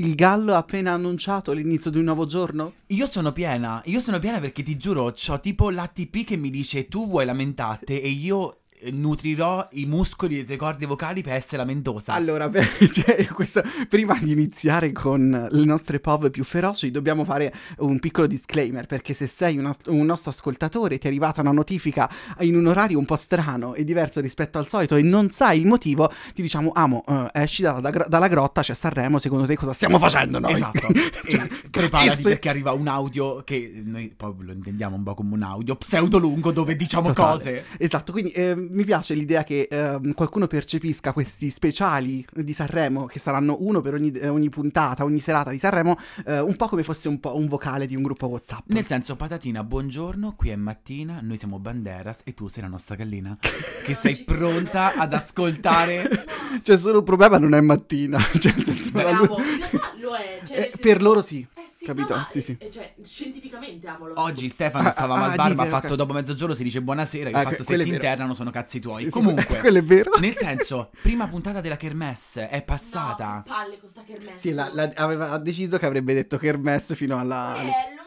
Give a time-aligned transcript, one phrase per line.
[0.00, 2.72] il gallo ha appena annunciato l'inizio di un nuovo giorno?
[2.86, 6.88] Io sono piena, io sono piena perché ti giuro, ho tipo l'ATP che mi dice
[6.88, 8.59] tu vuoi lamentate e io
[8.92, 12.12] nutrirò i muscoli delle tue corde vocali per essere lamentosa.
[12.12, 17.52] Allora, per, cioè, questo, prima di iniziare con le nostre POV più feroci, dobbiamo fare
[17.78, 22.10] un piccolo disclaimer, perché se sei un, un nostro ascoltatore ti è arrivata una notifica
[22.40, 25.66] in un orario un po' strano e diverso rispetto al solito e non sai il
[25.66, 29.98] motivo, ti diciamo, amo, uh, esci dalla, dalla, grotta, c'è Sanremo, secondo te cosa stiamo
[29.98, 30.52] facendo noi?
[30.52, 30.88] Esatto.
[31.28, 35.42] cioè, preparati perché arriva un audio che noi poi lo intendiamo un po' come un
[35.42, 37.36] audio pseudo lungo dove diciamo Totale.
[37.36, 37.64] cose.
[37.78, 38.30] Esatto, quindi...
[38.32, 43.80] Eh, mi piace l'idea che eh, qualcuno percepisca questi speciali di Sanremo, che saranno uno
[43.80, 47.36] per ogni, ogni puntata, ogni serata di Sanremo, eh, un po' come fosse un, po'
[47.36, 48.68] un vocale di un gruppo WhatsApp.
[48.68, 52.94] Nel senso, patatina, buongiorno, qui è mattina, noi siamo Banderas e tu sei la nostra
[52.94, 53.36] gallina,
[53.84, 56.08] che sei pronta ad ascoltare.
[56.62, 58.18] C'è solo un problema, non è mattina.
[58.40, 59.52] Cioè, nel senso, Bravo, lui...
[59.52, 60.40] in realtà lo è.
[60.44, 61.46] Cioè, eh, per loro sì.
[61.80, 62.14] Eh sì, capito?
[62.14, 62.56] No, sì, sì.
[62.58, 64.20] Eh, cioè, scientificamente amolo.
[64.20, 65.96] Oggi Stefano ah, stava ah, al bar, ma ha fatto okay.
[65.96, 69.04] dopo mezzogiorno, si dice buonasera, io ho ah, fatto se ti internano sono cazzi tuoi.
[69.04, 70.10] Sì, Comunque, quello è vero.
[70.18, 73.36] Nel senso, prima puntata della Kermesse è passata.
[73.36, 74.36] No, palle con sta Kermesse.
[74.36, 77.54] Sì, la, la, aveva deciso che avrebbe detto Kermesse fino alla...
[77.56, 77.99] Bello.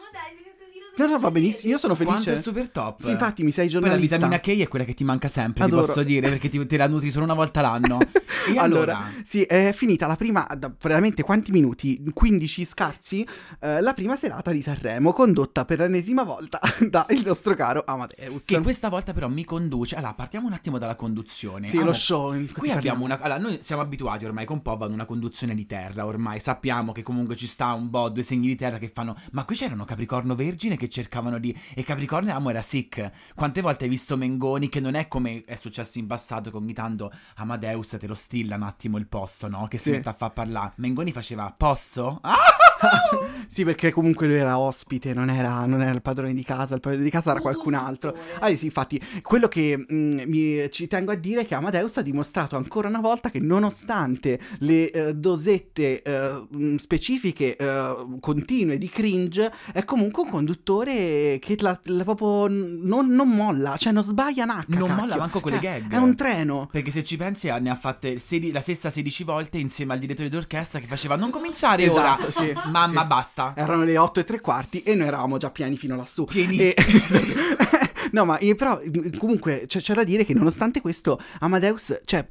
[0.96, 2.14] No, no, va benissimo, io sono felice.
[2.14, 3.02] Quanto è super top.
[3.02, 4.16] Sì, infatti mi sei giornalista.
[4.16, 5.82] Poi la vitamina K è quella che ti manca sempre, Adoro.
[5.82, 7.98] ti posso dire, perché ti, te la nutri solo una volta l'anno.
[8.46, 12.02] E allora, allora, sì, è finita la prima, da veramente quanti minuti?
[12.12, 13.26] 15 scarsi,
[13.60, 18.44] eh, la prima serata di Sanremo, condotta per l'ennesima volta da il nostro caro Amadeus.
[18.44, 21.68] Che questa volta però mi conduce, allora partiamo un attimo dalla conduzione.
[21.68, 22.46] Sì, allora, lo show.
[22.52, 26.04] Qui abbiamo una, allora noi siamo abituati ormai con Pov ad una conduzione di terra,
[26.04, 29.44] ormai sappiamo che comunque ci sta un po' due segni di terra che fanno, ma
[29.44, 33.10] qui c'erano Capricorno Vergine che cercavano di e Capricorno amo era sick.
[33.34, 36.72] Quante volte hai visto Mengoni che non è come è successo in passato che ogni
[36.72, 39.66] tanto Amadeus te lo stilla un attimo il posto, no?
[39.68, 39.90] Che si sì.
[39.90, 40.72] mette a far parlare.
[40.76, 42.20] Mengoni faceva posso?
[42.34, 42.63] Ah!
[43.46, 46.80] sì, perché comunque lui era ospite, non era, non era, il padrone di casa, il
[46.80, 48.16] padrone di casa era qualcun altro.
[48.38, 51.96] Ah, sì, infatti, quello che mh, mm, mi, ci tengo a dire è che Amadeus
[51.98, 58.88] ha dimostrato ancora una volta che nonostante le uh, dosette uh, specifiche, uh, continue di
[58.88, 64.44] cringe, è comunque un conduttore che la, la proprio non, non, molla, cioè non sbaglia
[64.44, 64.64] nacca.
[64.68, 65.02] Non cacchio.
[65.02, 65.92] molla manco con le cioè, gag.
[65.92, 66.68] È un treno.
[66.70, 70.28] Perché se ci pensi ne ha fatte sedi- la stessa 16 volte insieme al direttore
[70.28, 72.30] d'orchestra che faceva non cominciare esatto, ora.
[72.30, 72.52] Sì.
[72.74, 73.06] Mamma, sì.
[73.06, 73.52] basta.
[73.54, 76.24] Erano le 8 e tre quarti e noi eravamo già pieni fino lassù.
[76.24, 76.72] Pienissimi.
[76.72, 77.92] E...
[78.14, 78.80] No, ma però
[79.18, 82.24] comunque c'è, c'è, da dire che nonostante questo Amadeus, cioè,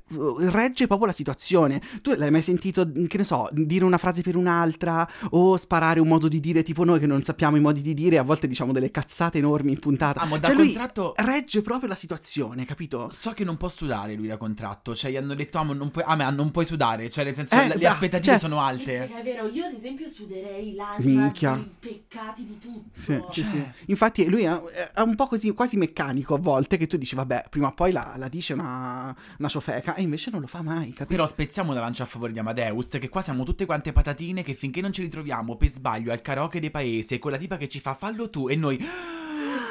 [0.50, 1.82] regge proprio la situazione.
[2.02, 6.08] Tu l'hai mai sentito, che ne so, dire una frase per un'altra o sparare un
[6.08, 8.72] modo di dire tipo noi che non sappiamo i modi di dire, a volte diciamo
[8.72, 10.22] delle cazzate enormi in puntata.
[10.22, 13.10] Ah, ma da cioè, contratto regge proprio la situazione, capito?
[13.12, 16.06] So che non può sudare lui da contratto, cioè gli hanno detto "Ah, non puoi,
[16.08, 19.10] ah, ma non puoi sudare", cioè nel senso eh, le, le aspettative cioè, sono alte.
[19.14, 22.90] È vero, io ad esempio suderei l'anima dei peccati di tutto.
[22.94, 23.26] Sì, cioè.
[23.30, 23.72] sì, sì.
[23.88, 24.62] Infatti lui è,
[24.94, 27.92] è un po' così quasi meccanico a volte che tu dici, vabbè, prima o poi
[27.92, 31.06] la, la dice una, una ciofeca, e invece non lo fa mai, capito?
[31.06, 34.54] Però spezziamo la lancia a favore di Amadeus, che qua siamo tutte quante patatine che
[34.54, 37.80] finché non ci ritroviamo per sbaglio al karaoke dei paesi, con la tipa che ci
[37.80, 38.80] fa fallo tu e noi...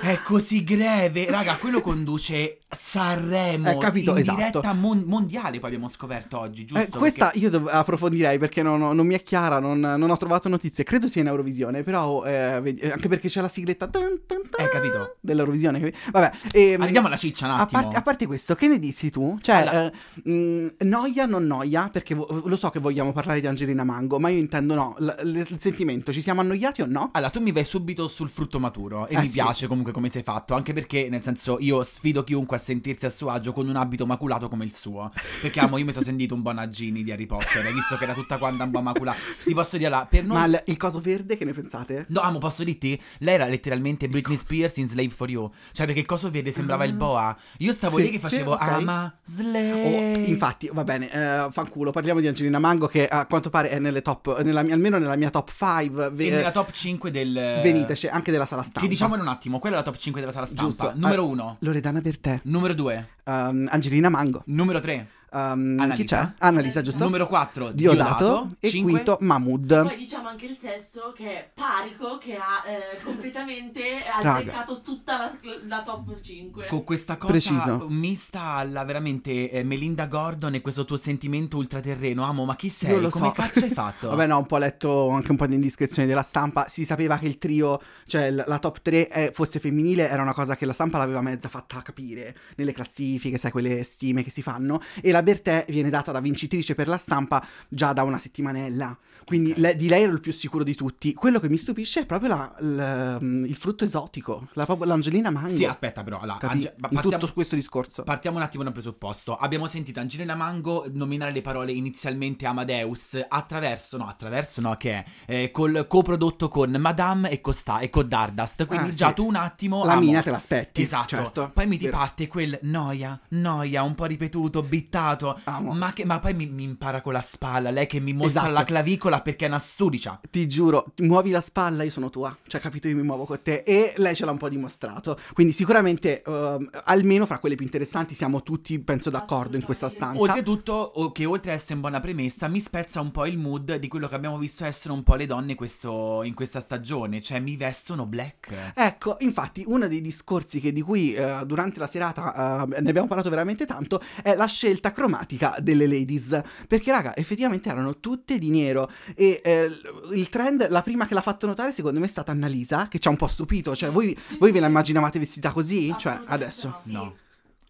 [0.03, 4.37] È così greve, raga, quello conduce Sanremo eh, capito, in esatto.
[4.37, 6.85] diretta mon- mondiale, poi abbiamo scoperto oggi, giusto?
[6.85, 7.39] Eh, questa perché...
[7.39, 11.07] io dov- approfondirei perché non, non, mi è chiara, non, non, ho trovato notizie, credo
[11.07, 15.17] sia in Eurovisione, però eh, anche perché c'è la sigletta dun, dun, dun, eh, capito.
[15.21, 16.33] dell'Eurovisione, vabbè.
[16.51, 17.79] Ehm, Arriviamo alla ciccia un attimo.
[17.79, 19.39] A, part- a parte questo, che ne dici tu?
[19.41, 19.93] Cioè, allora.
[20.25, 24.19] eh, mh, noia non noia, perché vo- lo so che vogliamo parlare di Angelina Mango,
[24.19, 27.11] ma io intendo no, l- l- il sentimento, ci siamo annoiati o no?
[27.13, 29.35] Allora, tu mi vai subito sul frutto maturo e mi sì.
[29.35, 33.11] piace comunque come sei fatto, anche perché nel senso io sfido chiunque a sentirsi a
[33.11, 35.11] suo agio con un abito maculato come il suo,
[35.41, 38.05] perché amo, io mi sono sentito un buon Nagini di Harry Potter, hai visto che
[38.05, 39.19] era tutta quanta un po' maculata.
[39.45, 42.07] Ti posso dire là, per noi Ma il, il coso verde che ne pensate?
[42.09, 43.01] No, amo, posso dirti?
[43.19, 46.83] Lei era letteralmente Britney Spears in Slave for You, cioè perché il coso verde sembrava
[46.83, 46.87] ah.
[46.87, 47.37] il boa.
[47.59, 48.83] Io stavo sì, lì che facevo sì, okay.
[48.83, 50.23] ama slave.
[50.23, 53.79] Oh, infatti, va bene, uh, fanculo, parliamo di Angelina Mango che a quanto pare è
[53.79, 58.07] nelle top nella almeno nella mia top 5 ve- e nella top 5 del Veniteci,
[58.09, 58.81] anche della sala stampa.
[58.81, 60.63] Che diciamo in un attimo, quella è la top 5 della sala stampa.
[60.63, 60.93] Giusto.
[60.95, 61.57] Numero 1.
[61.61, 62.41] Loredana Bertè.
[62.45, 63.09] Numero 2.
[63.25, 64.43] Um, Angelina Mango.
[64.47, 65.07] Numero 3.
[65.33, 66.33] Um, chi c'è?
[66.39, 67.05] Annalisa, giusto?
[67.05, 68.93] Numero 4 Diodato, Diodato e 5.
[68.93, 69.83] quinto Mahmood.
[69.85, 75.33] Poi diciamo anche il sesto che è Parico che ha eh, completamente azzeccato tutta la,
[75.67, 76.67] la, top 5.
[76.67, 77.87] Con questa cosa Preciso.
[77.89, 82.25] mista alla veramente eh, Melinda Gordon e questo tuo sentimento ultraterreno.
[82.25, 83.09] Amo, ma chi sei?
[83.09, 83.33] Come so.
[83.33, 84.11] cazzo hai fatto?
[84.13, 86.67] Vabbè, no, un po' letto anche un po' di indiscrezioni della stampa.
[86.69, 90.35] Si sapeva che il trio, cioè la, la top 3 eh, fosse femminile, era una
[90.35, 94.43] cosa che la stampa l'aveva mezza fatta capire nelle classifiche, sai, quelle stime che si
[94.43, 94.83] fanno.
[95.01, 98.97] E la la Bertè viene data da vincitrice per la stampa già da una settimanella.
[99.25, 99.57] Quindi Ok.
[99.59, 101.15] le- di lei ero il più sicuro di tutti.
[101.15, 105.55] Quello che mi stupisce è proprio la- l- mm, il frutto esotico, la- l'Angelina Mango.
[105.55, 108.03] Sì, aspetta però, allora, Ange- partiamo- tutto questo discorso.
[108.03, 109.37] Partiamo un attimo da un presupposto.
[109.37, 115.05] Abbiamo sentito Angelina Mango nominare le parole inizialmente Amadeus attraverso, no, attraverso no, che è
[115.27, 118.67] eh, col coprodotto con Madame e, Costa- e con Dardust.
[118.67, 119.15] Quindi Ah, già sì.
[119.15, 119.85] tu un attimo...
[119.85, 120.01] La amo.
[120.01, 120.83] mina te l'aspetti.
[120.83, 121.07] Esatto.
[121.07, 121.51] certo.
[121.55, 121.97] Poi mi ti Vero.
[121.97, 125.11] parte quel noia, noia, un po' ripetuto, bittato.
[125.45, 125.73] Amo.
[125.73, 127.71] Ma, che- ma poi mi, mi impara con la spalla.
[127.71, 128.55] Lei che mi mostra Esatto.
[128.55, 130.21] la clavicola perché è una sudicia.
[130.31, 132.37] Ti giuro, muovi la spalla, io sono tua.
[132.47, 133.63] Cioè, capito, io mi muovo con te.
[133.65, 135.19] E lei ce l'ha un po' dimostrato.
[135.33, 140.21] Quindi, sicuramente, ehm, almeno fra quelle più interessanti, siamo tutti, penso, d'accordo in questa stanza.
[140.21, 143.77] Oltretutto, o- che oltre a essere una buona premessa, mi spezza un po' il mood
[143.77, 147.21] di quello che abbiamo visto essere un po' le donne questo- in questa stagione.
[147.23, 148.73] Cioè, mi vestono black.
[148.75, 153.07] Ecco, infatti, uno dei discorsi che di cui eh, durante la serata eh, ne abbiamo
[153.09, 156.41] parlato veramente tanto è la scelta cromatica delle ladies.
[156.69, 158.91] Perché, raga, effettivamente erano tutte di nero.
[159.15, 159.71] E eh,
[160.13, 163.09] il trend, la prima che l'ha fatto notare, secondo me, è stata Annalisa, che ci
[163.09, 163.75] ha un po' stupito.
[163.75, 165.93] Cioè, voi, Sì, voi sì, ve la immaginavate vestita così?
[165.99, 166.77] Cioè, adesso.
[166.85, 167.17] no.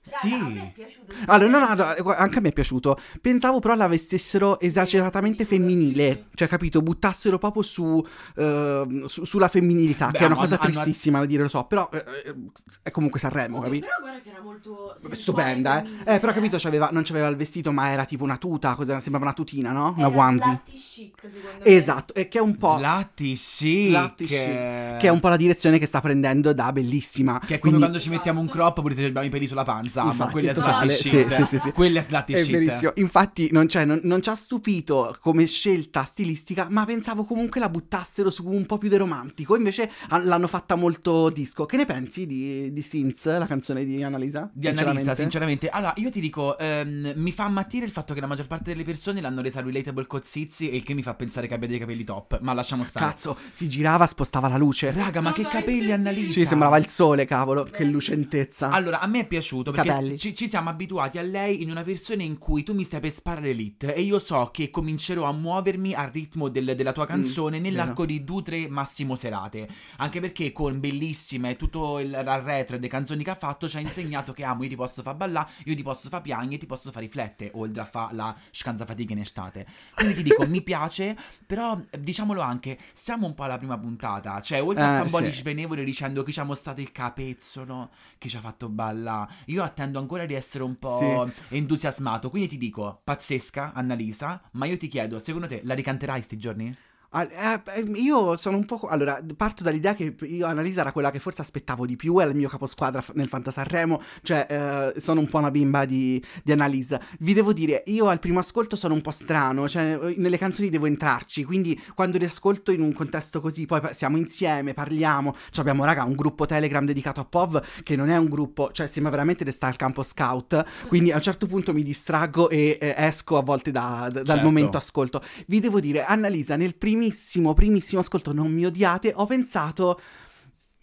[0.04, 0.32] Raga, Sì.
[0.32, 1.12] a me è piaciuto.
[1.26, 2.98] Allora, no, no, no, anche a me è piaciuto.
[3.20, 6.26] Pensavo però la vestessero esageratamente femminile.
[6.34, 6.82] Cioè, capito?
[6.82, 8.04] Buttassero proprio su,
[8.36, 11.48] ehm, su- sulla femminilità, Beh, che è una hanno- cosa hanno- tristissima da dire, lo
[11.48, 11.64] so.
[11.64, 12.34] Però eh, eh,
[12.82, 13.86] è comunque Sanremo, Ok, capito?
[13.86, 16.14] Però guarda che era molto Stupenda, eh.
[16.14, 19.26] Eh, però capito, c'aveva- non c'aveva il vestito, ma era tipo una tuta, cosa, sembrava
[19.26, 19.94] una tutina, no?
[19.96, 20.44] Una Era onesie.
[20.44, 21.64] slutty chic, secondo me.
[21.64, 22.76] Esatto, e che è un po'...
[22.76, 23.88] Slutty chic.
[23.90, 27.38] Slutty chic, Che è un po' la direzione che sta prendendo da bellissima.
[27.38, 29.62] Che è come Quindi- quando ci mettiamo un crop pure se abbiamo i peli sulla
[29.64, 29.90] panza.
[29.94, 31.72] Ma Infatti, quella è totale, sì, sì, sì, sì.
[31.72, 32.92] Quella è slutty È verissimo.
[32.96, 37.68] Infatti, non, cioè, non- non ci ha stupito come scelta stilistica, ma pensavo comunque la
[37.68, 39.56] buttassero su un po' più di romantico.
[39.56, 41.66] Invece ah, l'hanno fatta molto disco.
[41.66, 44.50] Che ne pensi di, di Sins, la canzone di Annalisa?
[44.52, 45.68] Di Annalisa, sinceramente.
[45.68, 48.84] Allora, io ti dico, ehm, mi fa ammattire il fatto che la maggior parte delle
[48.84, 51.78] persone l'hanno resa relatable con Zizi e il che mi fa pensare che abbia dei
[51.78, 52.40] capelli top.
[52.40, 53.06] Ma lasciamo stare.
[53.06, 54.90] Cazzo, si girava, spostava la luce.
[54.92, 55.92] Raga, ma che Assolutamente capelli.
[55.92, 56.32] Annalisa?
[56.32, 57.64] Ci sembrava il sole, cavolo.
[57.64, 58.70] Che lucentezza.
[58.70, 60.18] Allora, a me è piaciuto perché capelli.
[60.18, 63.10] ci, ci siamo abituati a lei in una versione in cui tu mi stai per
[63.12, 67.58] sparare l'hit e io so che comincerò a muovermi al ritmo del- della tua canzone
[67.58, 69.68] nell'arco di due, tre, massimo serate.
[69.98, 73.80] Anche perché con Bellissima e tutto il retro delle canzoni che ha fatto ci ha
[73.80, 76.90] insegnato che amo, io ti posso far ballare, io ti posso far piangere, ti posso
[76.90, 79.66] far riflettere, oltre a fare la scanza fatica in estate.
[79.94, 84.40] Quindi ti dico, mi piace, però eh, diciamolo anche, siamo un po' alla prima puntata,
[84.40, 85.38] cioè oltre a Eh, fanboy sì.
[85.40, 89.28] svenevole dicendo che ci ha mostrato il capezzolo, che ci ha fatto balla.
[89.46, 92.30] Io attendo ancora di essere un po' entusiasmato.
[92.30, 94.42] Quindi ti dico, pazzesca, Annalisa.
[94.52, 96.76] Ma io ti chiedo, secondo te la ricanterai sti giorni?
[97.14, 98.80] Eh, io sono un po'.
[98.88, 102.18] Allora, parto dall'idea che io, Annalisa, era quella che forse aspettavo di più.
[102.18, 104.00] Era il mio caposquadra nel Fantasarremo.
[104.22, 107.00] Cioè, eh, sono un po' una bimba di, di Annalisa.
[107.18, 109.68] Vi devo dire, io al primo ascolto sono un po' strano.
[109.68, 111.44] Cioè, nelle canzoni devo entrarci.
[111.44, 115.34] Quindi, quando le ascolto in un contesto così, poi siamo insieme, parliamo.
[115.50, 117.62] Cioè, abbiamo, raga, un gruppo Telegram dedicato a POV.
[117.82, 120.64] Che non è un gruppo, cioè, sembra veramente di stare al campo scout.
[120.88, 124.26] Quindi, a un certo punto mi distraggo e eh, esco a volte da- da- dal
[124.26, 124.42] Certo.
[124.44, 125.22] momento ascolto.
[125.46, 130.00] Vi devo dire, Annalisa, nel primissimo, primissimo ascolto, non mi odiate, ho pensato.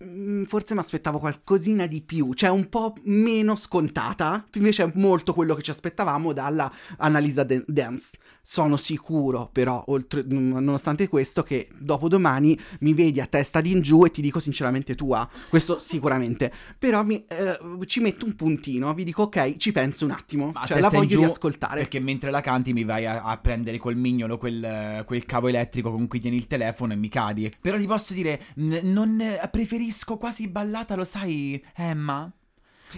[0.04, 4.46] Mm, Forse mi aspettavo qualcosina di più, cioè un po' meno scontata.
[4.56, 8.18] Invece è molto quello che ci aspettavamo dalla Annalisa Dan- Dance.
[8.42, 13.82] Sono sicuro, però, oltre- mm, nonostante questo, che dopodomani mi vedi a testa di in
[13.82, 15.28] giù e ti dico sinceramente tua.
[15.50, 16.52] Questo sicuramente.
[16.80, 20.52] Però mi- eh, ci metto un puntino, vi dico ok, ci penso un attimo.
[20.54, 21.80] Ma cioè la voglio riascoltare.
[21.82, 25.92] Perché mentre la canti mi vai a, a prendere col mignolo quel, quel cavo elettrico
[25.92, 27.52] con cui tieni il telefono e mi cadi.
[27.62, 29.38] Però ti posso dire, n- non eh,
[29.90, 32.32] preferisco quasi ballata, lo sai, Emma?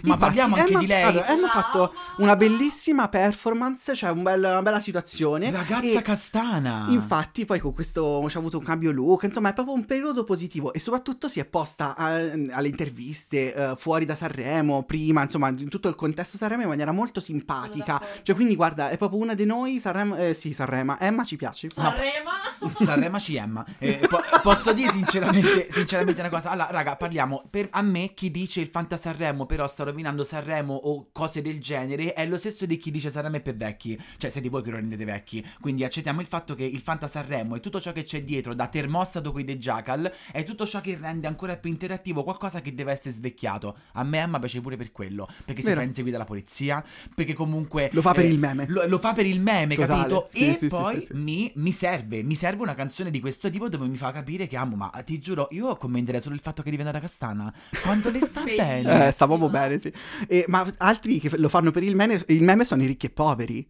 [0.02, 1.02] Ma Infatti, parliamo anche Emma- di lei.
[1.02, 5.50] allora, Emma ha fatto una bellissima performance, cioè un bel- una bella situazione.
[5.50, 6.86] Ragazza e castana.
[6.88, 9.24] Infatti, poi con questo ci ha avuto un cambio look.
[9.24, 10.72] Insomma, è proprio un periodo positivo.
[10.72, 15.68] E soprattutto si è posta a- alle interviste eh, fuori da Sanremo, prima, insomma, in
[15.68, 18.00] tutto il contesto Sanremo in maniera molto simpatica.
[18.22, 19.78] Cioè, quindi, guarda, è proprio una di noi.
[19.78, 20.98] Sanremo, eh, sì, Sanremo.
[20.98, 21.68] Emma ci piace.
[21.70, 22.30] Sanremo.
[22.72, 23.64] Sanremo ci Emma.
[23.78, 26.50] Eh, po- posso dire sinceramente, sinceramente una cosa.
[26.50, 27.42] Allora, raga, parliamo.
[27.50, 31.60] Per, a me chi dice il Fanta Sanremo, però sta rovinando Sanremo o cose del
[31.60, 34.00] genere, è lo stesso di chi dice Sanremo è per vecchi.
[34.16, 35.44] Cioè, siete voi che lo rendete vecchi.
[35.60, 38.68] Quindi accettiamo il fatto che il Fanta Sanremo e tutto ciò che c'è dietro, da
[38.68, 42.92] termostato qui dei Jackal, è tutto ciò che rende ancora più interattivo qualcosa che deve
[42.92, 43.76] essere svecchiato.
[43.92, 45.28] A me Emma piace pure per quello.
[45.44, 45.80] Perché si Vero.
[45.80, 46.84] fa inseguire dalla polizia.
[47.14, 47.90] Perché comunque.
[47.92, 48.66] Lo fa per eh, il meme.
[48.68, 50.00] Lo, lo fa per il meme, Totale.
[50.00, 50.28] capito?
[50.32, 51.14] Sì, e sì, poi sì, sì.
[51.14, 54.56] Mi, mi serve, mi serve una canzone di questo tipo dove mi fa capire che
[54.56, 57.52] amo, ma ti giuro, io commenterei solo il fatto che è diventata castana.
[57.82, 59.08] Quando le sta bene.
[59.08, 59.71] Eh, sta proprio bene.
[59.76, 59.92] Bene, sì.
[60.26, 63.10] E- ma altri che lo fanno per il meme, il meme sono i ricchi e
[63.10, 63.66] poveri.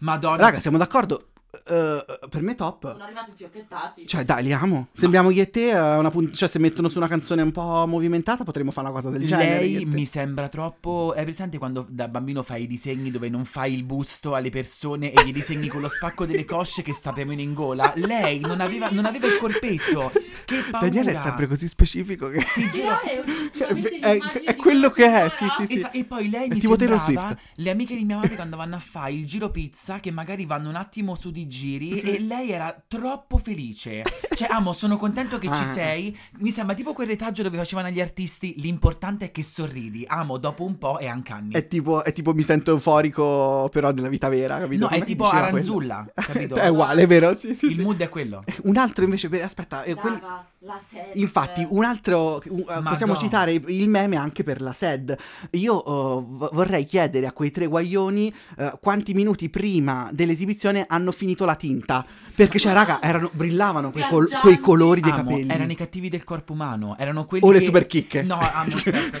[0.00, 0.36] Madonna.
[0.36, 1.28] Raga, siamo d'accordo?
[1.64, 2.90] Eh, per me top.
[2.92, 4.06] Sono arrivati fiocchettati.
[4.06, 4.88] Cioè, dai, li amo.
[4.92, 7.84] Sembriamo io e te, eh, una pun- cioè se mettono su una canzone un po'
[7.86, 9.58] movimentata potremmo fare una cosa del genere.
[9.60, 9.84] Lei e te.
[9.86, 11.14] mi sembra troppo.
[11.14, 15.12] È presente quando da bambino fai i disegni dove non fai il busto alle persone
[15.12, 17.92] e gli disegni con lo spacco delle cosce che sta più o meno in gola?
[17.96, 20.10] Lei non aveva, non aveva il corpetto.
[20.44, 20.86] Che paura.
[20.88, 22.44] Daniele è sempre così specifico che...
[22.54, 23.00] Ti giuro.
[23.02, 25.78] È È- è- quello che è, sì, sì, sì.
[25.78, 27.36] Esa- e poi lei È mi tipo sembrava Swift.
[27.56, 30.68] le amiche di mia madre quando vanno a fare il giro pizza che magari vanno
[30.68, 32.16] un attimo su di giri Sì.
[32.16, 34.02] e lei era troppo felice.
[34.34, 35.72] Cioè, amo, sono contento che ci Ah.
[35.72, 36.16] sei.
[36.38, 40.04] Mi sembra tipo quel retaggio dove facevano gli artisti l'importante è che sorridi.
[40.06, 41.52] Amo, dopo un po' è anche anni.
[41.52, 44.80] È tipo, è tipo mi sento euforico però della vita vera, capito?
[44.82, 46.28] No, è Com'è che tipo Aranzulla, quello?
[46.32, 46.54] capito?
[46.60, 47.36] è uguale, è vero?
[47.36, 47.82] Sì, sì, il sì.
[47.82, 48.44] mood è quello.
[48.64, 51.12] Un altro invece, aspetta, è quel- Raga, la serie.
[51.14, 52.42] Infatti, un altro.
[52.48, 55.16] un- eh, possiamo citare il meme anche per la SED.
[55.52, 61.12] Io eh, v- vorrei chiedere a quei tre guaglioni eh, quanti minuti prima dell'esibizione hanno
[61.12, 62.04] finito la tinta.
[62.36, 65.48] Perché, cioè, raga, erano, brillavano quei, col- quei colori dei Amo, capelli.
[65.50, 66.96] erano i cattivi del corpo umano.
[66.98, 68.22] Erano quelli O le che- super chicche.
[68.22, 69.18] No, amo, aspetta.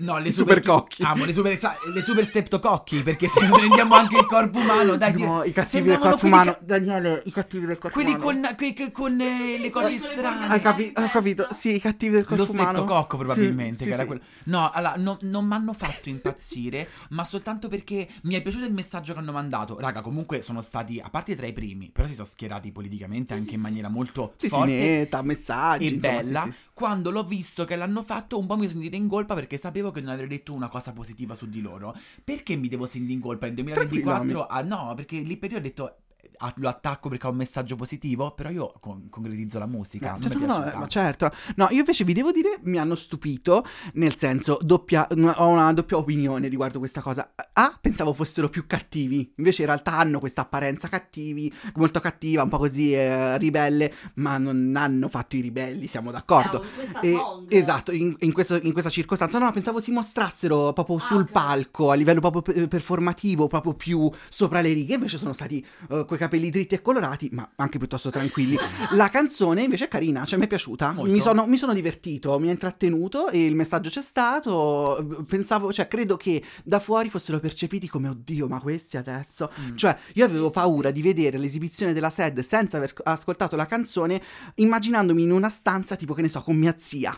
[0.00, 1.02] No, le I super, super cocchi.
[1.02, 1.52] Amo le super,
[1.92, 3.02] le super steptococchi.
[3.02, 6.34] Perché se prendiamo anche il corpo umano, dai, No, ti- i cattivi del corpo quelli
[6.34, 6.52] umano.
[6.52, 8.24] che- Daniele, i cattivi del corpo Quelli umano.
[8.24, 10.46] con, que- che- con eh, le cose Quelli con le strane.
[10.48, 11.48] Hai, capi- hai capito?
[11.52, 12.68] Sì, i cattivi del corpo Lo umano.
[12.70, 14.06] streptococco Sì, probabilmente sì, che era sì.
[14.06, 14.22] quello.
[14.44, 18.72] No, allora, no- non mi hanno fatto impazzire, ma soltanto perché mi è piaciuto il
[18.72, 19.78] messaggio che hanno mandato.
[19.78, 23.54] Raga, comunque sono stati, a parte tra i primi, però si sono schierati politicamente anche
[23.54, 25.86] in maniera molto Sì, sì, forte neta, messaggi.
[25.86, 26.42] e insomma, sì, bella.
[26.42, 26.52] sì.
[26.74, 29.90] Quando l'ho visto che l'hanno fatto, un po' mi sono sentita in colpa perché sapevo
[29.90, 31.94] che non avrei detto una cosa positiva su di loro.
[32.24, 34.46] Perché mi devo sentire in colpa nel 2024?
[34.46, 35.96] Ah, no, perché lì per io ho detto.
[36.38, 40.12] Ah, Lo attacco perché ha un messaggio positivo, però io con- concretizzo la musica.
[40.12, 41.30] non Certo, mi no, piace no, ma certo.
[41.56, 45.96] No, io invece vi devo dire, mi hanno stupito, nel senso, doppia, ho una doppia
[45.96, 47.32] opinione riguardo questa cosa.
[47.52, 52.48] A, pensavo fossero più cattivi, invece in realtà hanno questa apparenza cattivi, molto cattiva, un
[52.48, 56.62] po' così eh, ribelle, ma non hanno fatto i ribelli, siamo d'accordo.
[56.62, 57.52] In questa E- song.
[57.52, 59.38] esatto, in, in questo- in questa circostanza.
[59.38, 61.30] No, no, pensavo si mostrassero proprio Ah, sul ok.
[61.30, 64.94] palco, a livello proprio pe- performativo, proprio più sopra le righe.
[64.94, 68.58] Invece sono stati eh, coi capelli dritti e colorati, ma anche piuttosto tranquilli.
[68.94, 70.92] La canzone invece è carina, cioè mi è piaciuta.
[71.04, 75.24] Mi sono, mi sono divertito, mi ha intrattenuto e il messaggio c'è stato.
[75.28, 79.52] Pensavo, cioè, credo che da fuori fossero percepiti come oddio, ma questi adesso.
[79.60, 79.76] Mm.
[79.76, 84.20] Cioè, io avevo paura di vedere l'esibizione della SED senza aver ascoltato la canzone,
[84.56, 87.16] immaginandomi in una stanza tipo, che ne so, con mia zia.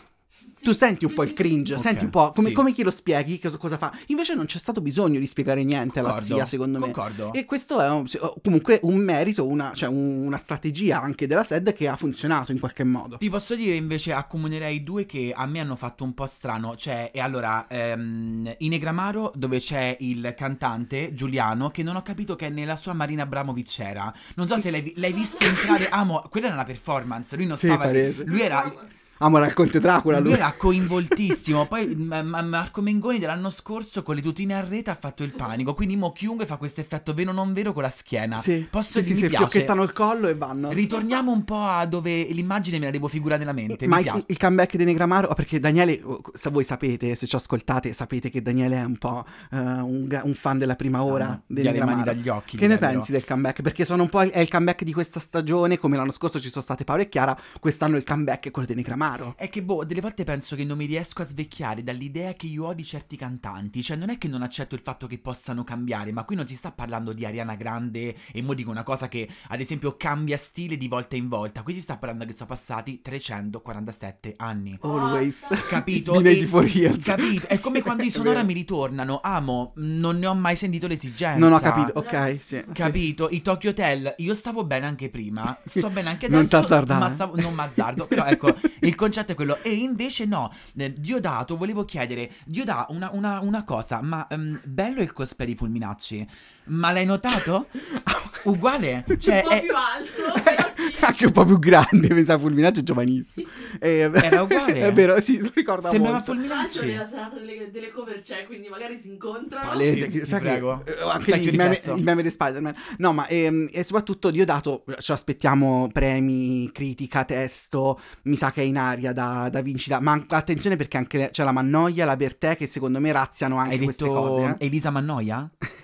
[0.55, 2.53] Sì, Tu senti un sì, po' il cringe, Ok, senti un po' come, sì.
[2.53, 3.91] come chi lo spieghi, cosa, cosa fa.
[4.07, 6.85] Invece non c'è stato bisogno di spiegare niente alla Concordo, zia, secondo me.
[6.91, 7.33] Concordo.
[7.33, 8.05] E questo è un-
[8.41, 12.59] comunque un merito, una, cioè un- una strategia anche della SED che ha funzionato in
[12.59, 13.17] qualche modo.
[13.17, 16.75] Ti posso dire invece accomunerei due che a me hanno fatto un po' strano.
[16.75, 22.35] Cioè, e allora, ehm, in Negramaro, dove c'è il cantante Giuliano, che non ho capito
[22.35, 24.13] che nella sua Marina Abramovic c'era.
[24.35, 25.89] Non so se l'hai, l'hai visto entrare.
[25.89, 27.35] Amo, quella era una performance.
[27.35, 27.91] Lui non Sì, stava lì.
[27.91, 28.23] palese.
[28.25, 28.73] Lui era.
[29.19, 31.65] Amore al Conte Dracula, Lui era coinvoltissimo.
[31.67, 35.31] Poi ma- ma- Marco Mengoni dell'anno scorso con le tutine a rete ha fatto il
[35.31, 35.73] panico.
[35.73, 38.37] Quindi mo chiunque fa questo effetto vero non vero con la schiena.
[38.37, 40.71] Sì, Posso sì, sì, sì, fiocchettano il collo e vanno.
[40.71, 43.87] Ritorniamo un po' a dove l'immagine me la devo figurare nella mente.
[43.87, 47.35] Ma il, il comeback di Negramaro, oh, perché Daniele, oh, se voi sapete, se ci
[47.35, 51.27] ascoltate, sapete che Daniele è un po' eh, un, gra- un fan della prima ora
[51.27, 52.03] No, di Negramaro.
[52.03, 52.57] dagli occhi.
[52.57, 52.93] Che ne direbbero.
[52.99, 53.61] pensi del comeback?
[53.61, 56.49] Perché sono un po' il, è il comeback di questa stagione, come l'anno scorso ci
[56.49, 59.11] sono state Paolo e Chiara, quest'anno il comeback è quello di Negramaro.
[59.37, 62.65] È che, boh, delle volte penso che non mi riesco a svecchiare dall'idea che io
[62.65, 63.81] ho di certi cantanti.
[63.83, 66.55] Cioè, non è che non accetto il fatto che possano cambiare, ma qui non si
[66.55, 70.77] sta parlando di Ariana Grande e mo dico una cosa che, ad esempio, cambia stile
[70.77, 71.61] di volta in volta.
[71.63, 74.77] Qui si sta parlando che sono passati 347 anni.
[74.81, 75.39] Always.
[75.67, 76.13] Capito?
[76.23, 77.03] E- 84 years.
[77.03, 77.47] Capito?
[77.47, 79.19] È come quando i sonora mi ritornano.
[79.23, 81.37] Amo, non ne ho mai sentito l'esigenza.
[81.37, 82.63] Non ho capito, ok, sì.
[82.71, 83.29] Capito?
[83.29, 86.61] I Tokyo Hotel, io stavo bene anche prima, sto bene anche Non adesso.
[86.61, 86.99] t'azzardare.
[86.99, 89.61] Ma stavo, non m'azzardo, però ecco, il concetto è quello.
[89.63, 95.01] E invece no, eh, Diodato, volevo chiedere, Diodato, una, una, una cosa, ma ehm, bello
[95.01, 96.27] il cosplay di Fulminacci,
[96.65, 97.67] ma l'hai notato?
[98.43, 100.39] Uguale, cioè un po' è- più alto.
[100.39, 100.72] sì.
[101.05, 103.45] Anche un po' più grande, pensavo Fulminaggio è giovanissimo.
[103.45, 103.77] Sì, sì.
[103.79, 104.79] Eh, Era uguale.
[104.87, 106.33] È vero, sì, lo ricorda sembrava molto.
[106.33, 106.85] Tra l'altro Fulminacci.
[106.91, 109.67] nella serata delle, delle cover c'è, quindi magari si incontrano.
[109.67, 112.75] Palese, ti sai che- eh, anche lì il meme, il meme di Spider-Man.
[112.97, 118.65] No, ma ehm, e soprattutto Diodato, ci aspettiamo premi, critica, testo, mi sa che è
[118.65, 119.99] in aria da, da vincita.
[119.99, 123.83] Ma attenzione perché anche c'è la Mannoia, la Bertè che secondo me razziano anche Hai
[123.83, 124.55] queste detto cose.
[124.59, 124.65] eh.
[124.65, 125.49] Elisa Mannoia?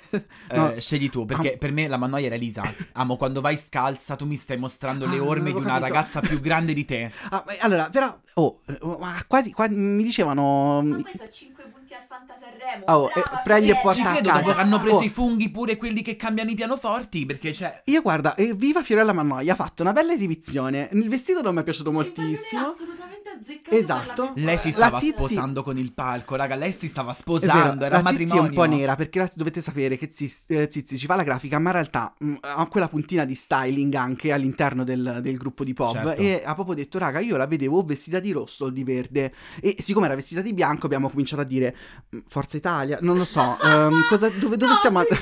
[0.56, 0.72] No.
[0.72, 1.58] Eh, scegli tu, perché Ah.
[1.58, 2.62] per me la Mannoia era Elisa.
[2.94, 5.86] Amo, quando vai scalza tu mi stai mostrando le Ah, orme di una capito.
[5.86, 7.12] ragazza più grande di te.
[7.30, 10.82] Ah, allora, però, oh, eh, ma quasi, qua- mi dicevano...
[10.82, 12.09] Ma questo ha 5 puntini davanti al Fanta
[12.40, 12.84] Sanremo.
[12.88, 14.42] Oh, Brava, eh, prendi e porta Ci a credo casa.
[14.42, 15.04] dopo che hanno preso Oh.
[15.04, 17.82] i funghi pure quelli che cambiano i pianoforti, perché c'è...
[17.86, 20.90] Io guarda, eh, viva Fiorella Mannoia, ha fatto una bella esibizione.
[20.94, 22.68] Il vestito non mi è piaciuto non è moltissimo.
[22.68, 24.24] assolutamente azzeccato Esatto.
[24.36, 27.86] la Lei si La stava Zizi- sposando con il palco, raga, lei si stava sposando,
[27.86, 28.44] era la matrimonio.
[28.44, 31.24] è un po' nera perché la- dovete sapere che Ziz- eh, Zizi ci fa la
[31.24, 35.64] grafica, ma in realtà mh, ha quella puntina di styling anche all'interno del, del gruppo
[35.64, 35.92] di POV.
[35.92, 36.12] Certo.
[36.16, 39.34] E ha proprio detto, raga, io la vedevo o vestita di rosso o di verde.
[39.62, 41.76] E siccome era vestita di bianco, abbiamo cominciato a dire
[42.16, 45.22] "Mm, Forza Italia, non lo so, ehm, cosa- dove, dove No, stiamo, pazzo!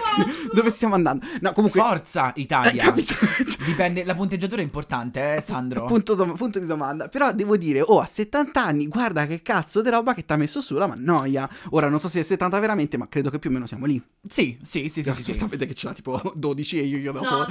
[0.53, 1.25] dove stiamo andando?
[1.41, 1.79] No, comunque.
[1.79, 2.83] Forza Eh, Italia.
[2.83, 3.13] capito?
[3.15, 5.85] Cioè, Dipende, la punteggiatura è importante, eh, Sandro?
[5.85, 7.07] Punto, dom- punto di domanda.
[7.07, 10.35] Però devo dire, oh, a 70 anni, guarda che cazzo di roba che ti ha
[10.37, 11.49] messo su la mannoia.
[11.71, 14.01] Ora non so se è 70 veramente, ma credo che più o meno siamo lì.
[14.21, 15.39] Sì, sì, sì, sì, Adesso sì, sì.
[15.39, 17.25] sapete che ce l'ha tipo 12 e io io da No.
[17.27, 17.47] solo.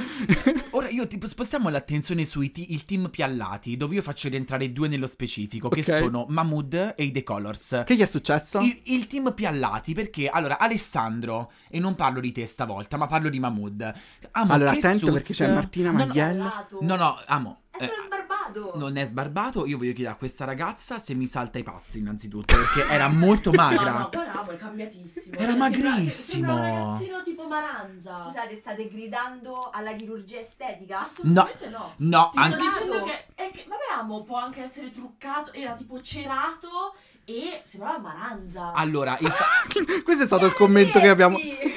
[0.71, 5.07] Ora io tipo spostiamo l'attenzione sui il team Piallati, dove io faccio rientrare due nello
[5.07, 5.97] specifico, che Ok.
[5.97, 7.83] sono Mahmood e i The Colors.
[7.85, 8.59] Che gli è successo?
[8.61, 13.29] Il, il team Piallati, perché allora Alessandro, e non parlo di te stavolta, ma parlo
[13.29, 13.93] di Mahmood.
[14.33, 16.67] Amo Allora, attento Suits- perché c'è Martina No, no.
[16.81, 17.61] No, no, amo.
[17.71, 18.73] È eh, sbarbato.
[18.77, 22.57] non è sbarbato, io voglio chiedere a questa ragazza se mi salta i passi innanzitutto,
[22.57, 23.93] perché era molto magra.
[23.93, 25.37] No, no, poi Ramo è cambiatissimo.
[25.37, 26.47] Era Cioè, sembra- magrissimo.
[26.47, 28.25] Sembra un ragazzino tipo Maranza.
[28.25, 31.03] Scusate, state gridando alla chirurgia estetica?
[31.03, 31.93] Assolutamente no.
[31.99, 32.57] No, Ti anche...
[32.59, 36.95] sto dicendo che, è che vabbè, amo può anche essere truccato, era tipo cerato
[37.27, 38.73] e sembrava Maranza.
[38.73, 39.45] Allora, il fa-
[40.05, 41.37] Questo è stato il commento che abbiamo.
[41.39, 41.75] Eh,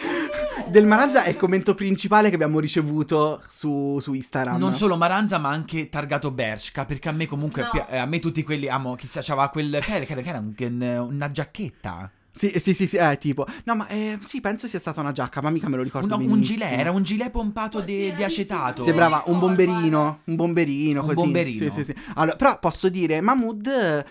[0.69, 4.59] Del Maranza è il commento principale che abbiamo ricevuto su, su Instagram.
[4.59, 7.69] non solo Maranza, ma anche targato Bershka, perché a me comunque, No.
[7.71, 10.29] pi- eh, a me tutti quelli, amo, chissà, c'aveva quel, che era, che era, che
[10.29, 13.47] era un- un- una giacchetta, Sì, sì, sì, sì, eh, tipo.
[13.63, 16.21] No, ma eh, sì, penso sia stata una giacca, ma mica me lo ricordo un,
[16.21, 16.57] un benissimo.
[16.59, 18.83] gilet, era un gilet pompato Oh, di, sì, era di acetato.
[18.83, 21.15] Sembrava un bomberino, un bomberino Un così.
[21.19, 21.57] bomberino.
[21.57, 21.95] Sì, sì, sì.
[22.13, 24.05] Allora, però posso dire, Mahmood...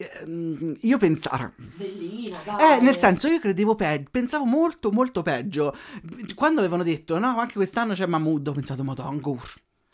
[0.00, 1.52] ehm, io pensavo...
[1.56, 2.78] Bellino, dai.
[2.78, 5.76] Eh, nel senso, io credevo peggio, pensavo molto, molto peggio.
[6.34, 9.42] Quando avevano detto, no, anche quest'anno c'è Mahmood, ho pensato, ma ancora.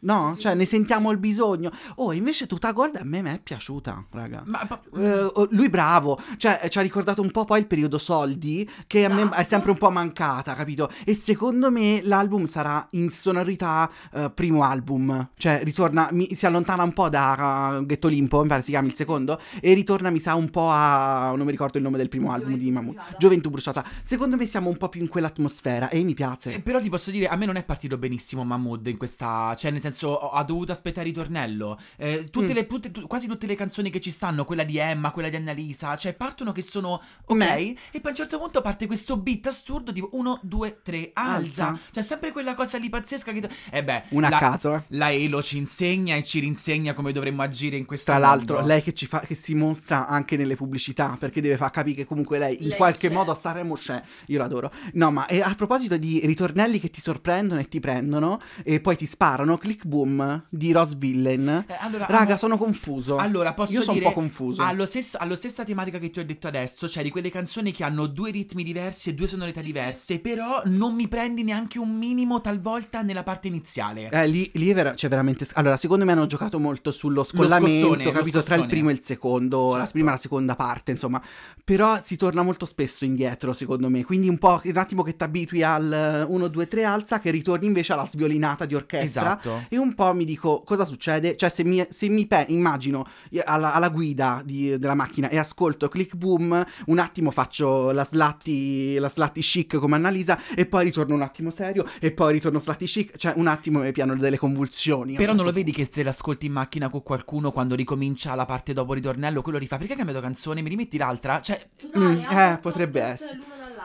[0.06, 1.70] No, Sì, cioè, ne sentiamo il bisogno.
[1.96, 4.42] Oh, invece tutta Gold a me mi è piaciuta, raga.
[4.46, 7.98] Ma, ma- Eh, oh, lui bravo, cioè ci ha ricordato un po' poi il periodo
[7.98, 9.44] soldi che a me è Esatto.
[9.44, 10.88] sempre un po' mancata, capito?
[11.04, 16.84] E secondo me l'album sarà in sonorità eh, primo album, cioè ritorna, mi- si allontana
[16.84, 20.20] un po' da uh, Ghetto Limpo, mi pare si chiama il secondo, e ritorna mi
[20.20, 22.94] sa un po' a, non mi ricordo il nome del primo album di Gioventù Mahmood,
[22.94, 23.16] bruciata.
[23.18, 23.84] Gioventù bruciata.
[24.04, 26.60] Secondo me siamo un po' più in quell'atmosfera e mi eh, piace.
[26.60, 29.54] però ti posso dire, a me non è partito benissimo Mahmood in questa.
[29.56, 31.78] Cioè, nel senso, ho- ha dovuto aspettare il ritornello.
[31.96, 32.54] Eh, tutte Mm.
[32.54, 35.36] le, tutte- tu- quasi tutte le canzoni che ci stanno, quella di Emma, quella di
[35.36, 37.36] Annalisa, cioè partono che sono ok.
[37.36, 37.56] Meh.
[37.90, 41.68] E poi a un certo punto parte questo beat assurdo di 1, 2, 3, alza.
[41.68, 41.78] Alza.
[41.92, 43.48] Cioè, sempre quella cosa lì pazzesca che.
[43.70, 44.82] E beh, Una a la, caso, eh.
[44.88, 48.68] la Elo ci insegna e ci rinsegna come dovremmo agire in questo Tra l'altro, mondo.
[48.68, 52.04] lei che, ci fa, che si mostra anche nelle pubblicità, perché deve far capire che
[52.04, 53.14] comunque lei in Lei qualche c'è.
[53.14, 54.02] modo a Sanremo c'è.
[54.26, 54.70] Io l'adoro.
[54.94, 58.96] No, ma e a proposito di ritornelli che ti sorprendono e ti prendono e poi
[58.96, 61.64] ti sparano, Click Boom di Rose Villain.
[61.68, 63.16] Eh, allora, Raga, amo- sono confuso.
[63.16, 64.62] Allora, posso Io sono un po' confuso.
[64.62, 67.84] Allo stesso, allo stessa tematica che ti ho detto adesso, cioè di quelle canzoni che
[67.84, 72.40] hanno due ritmi diversi e due sonorità diverse, però non mi prendi neanche un minimo
[72.40, 74.08] talvolta nella parte iniziale.
[74.10, 75.46] Eh, lì, lì è vera- c'è veramente.
[75.54, 78.42] Allora, secondo me hanno giocato molto sullo scollamento, scossone, capito?
[78.42, 79.92] Tra il primo e il secondo, la Certo.
[79.92, 81.20] prima e la seconda parte, insomma.
[81.64, 84.04] Però si torna molto spesso indietro, secondo me.
[84.04, 87.66] Quindi un po' un attimo che ti abitui al 1, 2, 3 alza, che ritorni
[87.66, 89.38] invece alla sviolinata di orchestra.
[89.38, 89.65] Esatto.
[89.68, 91.36] E un po' mi dico cosa succede?
[91.36, 93.06] Cioè, se mi, se mi pe- immagino
[93.44, 98.96] alla, alla guida di- della macchina e ascolto click boom, un attimo faccio la slatti,
[98.98, 102.86] la slatti chic come Annalisa, e poi ritorno un attimo serio, e poi ritorno slatti
[102.86, 103.16] chic.
[103.16, 105.14] Cioè, un attimo mi piano delle convulsioni.
[105.14, 108.44] Però non lo certo vedi che se l'ascolti in macchina con qualcuno quando ricomincia la
[108.44, 110.62] parte dopo ritornello, quello rifà perché hai cambiato canzone?
[110.62, 111.40] Mi rimetti l'altra?
[111.40, 113.38] Cioè, Mm, eh, potrebbe essere.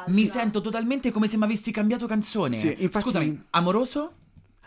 [0.08, 0.32] mi Sì.
[0.32, 2.56] sento totalmente come se mi avessi cambiato canzone.
[2.56, 4.14] Sì, infatti- Scusami, amoroso?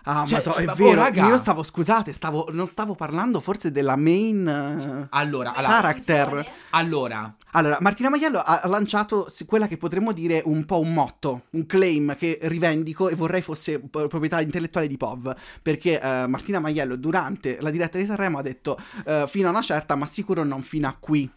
[0.06, 1.26] Ah, Cioè, ma è oh, vero, raga.
[1.26, 6.46] io stavo, scusate, stavo, non stavo parlando forse della main eh, Allora, allora, character.
[6.70, 11.64] allora, Allora, Martina Maiello ha lanciato quella che potremmo dire un po' un motto, un
[11.64, 17.56] claim che rivendico e vorrei fosse proprietà intellettuale di POV, perché eh, Martina Maiello durante
[17.60, 20.86] la diretta di Sanremo ha detto eh, fino a una certa, ma sicuro non fino
[20.86, 21.30] a qui.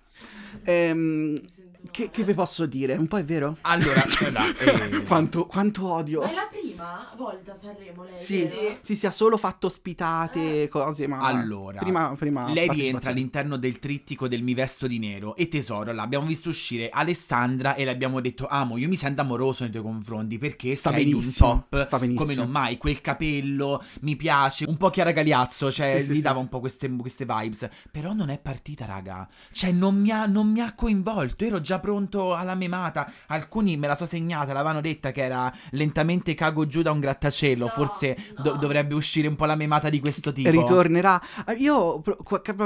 [0.63, 2.93] Ehm, sento che, che vi posso dire?
[2.93, 3.57] Un po' è vero?
[3.61, 6.21] allora, allora, eh, quanto, quanto odio.
[6.21, 8.17] È la prima volta a Sanremo lei?
[8.17, 8.77] Sì, vero?
[8.81, 11.21] sì, sì, ha solo fatto ospitate, cose, ma...
[11.21, 15.91] Allora, prima, prima Lei rientra all'interno del trittico del mi vesto di nero e tesoro,
[15.91, 19.83] l'abbiamo visto uscire Alessandra e le abbiamo detto amo, io mi sento amoroso nei tuoi
[19.83, 22.25] confronti perché Sta sei benissimo, un top sta benissimo.
[22.25, 26.21] come non mai, quel capello mi piace, un po' Chiara Gagliazzo, cioè sì, gli sì,
[26.21, 26.41] dava sì.
[26.41, 30.47] un po' queste, queste vibes, però non è partita raga, cioè non mi ha, non
[30.47, 33.09] mi ha coinvolto, ero già già pronto alla memata.
[33.27, 37.65] Alcuni me la so segnata, l'avevano detta che era lentamente cago giù da un grattacielo.
[37.65, 38.57] No, Forse do- no.
[38.57, 40.49] dovrebbe uscire un po' la memata di questo tipo.
[40.49, 41.21] Ritornerà.
[41.47, 42.01] Eh, Io,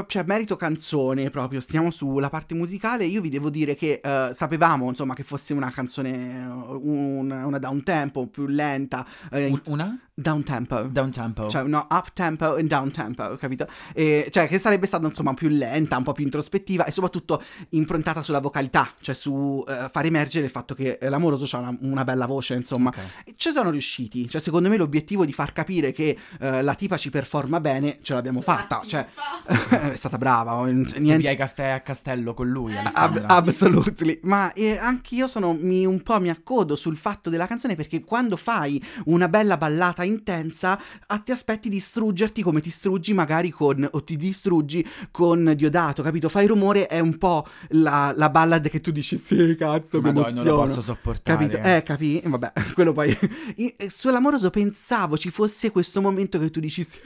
[0.08, 3.06] cioè, merito canzone proprio, stiamo sulla parte musicale.
[3.06, 7.60] Io vi devo dire che eh, sapevamo, insomma, che fosse una canzone, eh, un- una
[7.60, 9.06] down tempo più lenta.
[9.32, 10.00] Un- una?
[10.22, 10.82] Down tempo.
[10.84, 11.50] Down tempo.
[11.50, 13.68] Cioè, no, up tempo e down tempo, capito?
[13.94, 18.22] E, cioè, che sarebbe stata, insomma, più lenta, un po' più introspettiva e soprattutto improntata
[18.22, 22.26] sulla vocalità, cioè su eh, far emergere il fatto che l'amoroso ha una, una bella
[22.26, 22.90] voce, insomma.
[22.90, 22.98] Ok.
[23.26, 26.98] E Ci sono riusciti, cioè secondo me l'obiettivo di far capire che eh, la tipa
[26.98, 29.06] ci performa bene ce l'abbiamo fatta, cioè
[29.92, 31.18] è stata brava, niente...
[31.18, 33.28] via i caffè a Castello con lui, Eh, Ab- Alessandra.
[33.28, 38.02] absolutely, ma eh, anch'io sono mi, un po' mi accodo sul fatto della canzone perché
[38.02, 43.50] quando fai una bella ballata intensa ah, ti aspetti di distruggerti come ti struggi magari
[43.50, 46.30] con o ti distruggi con Diodato, capito?
[46.30, 50.30] Fai rumore è un po' la, la ballad che tu dici sì cazzo mi Madonna,
[50.30, 50.64] non lo emoziono.
[50.66, 51.38] posso sopportare.
[51.48, 51.58] Capito?
[51.68, 52.22] Eh, capì?
[52.24, 53.18] Vabbè, quello poi.
[53.56, 57.00] Eh, Sull'amoroso pensavo ci fosse questo momento che tu dici: Sì,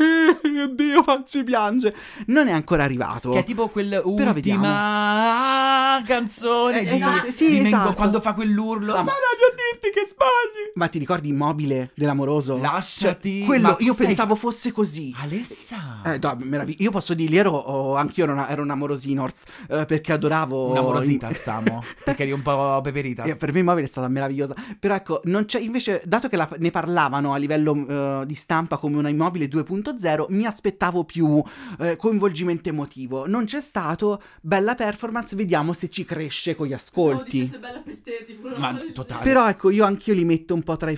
[0.62, 1.96] oddio, facci piangere.
[2.28, 3.32] Non è ancora arrivato.
[3.32, 7.94] Che è tipo quell'ultima canzone Eh, di, esatto, sì, di esatto.
[7.94, 8.94] quando fa quell'urlo.
[8.94, 10.72] Ma- Stanno a dirti che sbagli.
[10.76, 12.58] Ma ti ricordi Immobile dell'amoroso?
[12.58, 15.14] Lasciati- Cioè, quello io stai- pensavo fosse così.
[15.20, 16.02] Alessa.
[16.06, 16.84] Eh, no, meraviglia.
[16.84, 20.72] Io posso dirgli, ero, oh, anch'io ero, una, ero un amorosinors, eh, perché adoravo...
[20.72, 21.84] Una morosita, Samo.
[22.04, 23.24] Perché eri un po' peperita.
[23.24, 24.54] Eh, per me Immobile è stata meravigliosa.
[24.80, 28.78] Però ecco, non c'è, invece, dato che la- ne parlavano a livello eh, di stampa
[28.78, 31.42] come una Immobile 2.0, mi aspettavo più
[31.80, 33.28] eh, coinvolgimento emotivo.
[33.28, 37.48] Non c'è stato, bella performance, vediamo se ci cresce con gli ascolti.
[37.48, 39.24] Se bella per te, tipo una Ma totale.
[39.24, 40.96] Però ecco, io anch'io li metto un po' tra i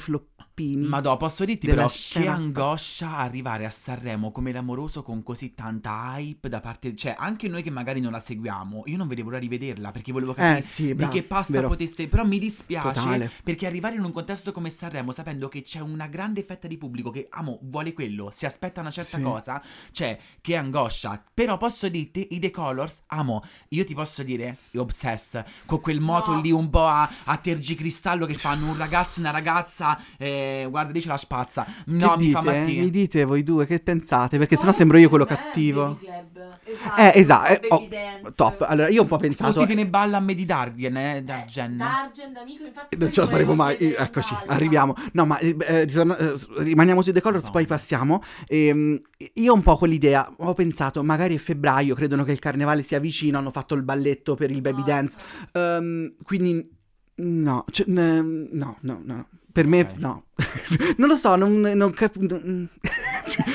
[0.58, 0.88] floppini.
[0.88, 6.15] Ma do, posso dirti però che angoscia arrivare a Sanremo come l'amoroso con così tanta
[6.17, 6.96] hype da parte...
[6.96, 10.12] Cioè, anche noi che magari non la seguiamo, io non vedevo l'ora di vederla perché
[10.12, 11.67] volevo capire Eh sì, di bravo, che pasta vero.
[11.67, 12.08] potesse...
[12.08, 13.32] Però mi dispiace Totale.
[13.43, 17.12] perché arrivare in un contesto come Sanremo sapendo che c'è una grande fetta di pubblico
[17.12, 19.24] che, amo, vuole quello, si aspetta una certa Sì.
[19.24, 21.24] cosa, cioè, che angoscia.
[21.34, 26.00] Però posso dirti, i The Colors, amo, io ti posso dire, è obsessed, con quel
[26.00, 26.41] moto No.
[26.41, 30.92] lì un po' a, a tergicristallo che fanno un ragazzo e una ragazza, eh, guarda
[30.92, 31.66] lì c'è la spazza.
[31.86, 32.60] No, che mi fa dite?
[32.60, 32.80] Matti.
[32.80, 34.38] Mi dite voi due che pensate?
[34.38, 36.00] Perché sennò sembro io quello cattivo.
[36.02, 37.54] Esatto, Eh, esatto.
[37.54, 38.34] eh, baby oh, dance.
[38.36, 38.66] top.
[38.68, 39.54] Allora, io ho un po' pensato.
[39.54, 41.78] Tutti te ne balla a me di Dargen, eh, Eh, Dargen.
[41.78, 42.98] Dargen, amico, infatti.
[42.98, 43.78] Non ce la faremo mai.
[43.78, 44.94] volevo Eccoci, arriviamo.
[45.14, 47.52] No, ma eh, eh, ritorna- eh, rimaniamo sui The Colors, No.
[47.52, 48.22] poi passiamo.
[48.48, 49.00] Ehm,
[49.34, 50.30] io un po' quell'idea.
[50.40, 53.38] Ho pensato, magari è febbraio, credono che il carnevale sia vicino.
[53.38, 55.18] Hanno fatto il balletto per il baby No, dance.
[55.54, 56.70] Ehm, quindi,
[57.16, 59.28] no, cioè, no, no, no.
[59.58, 59.93] Per me, Ok.
[59.98, 60.24] no.
[60.98, 62.15] non lo so, non, non cap-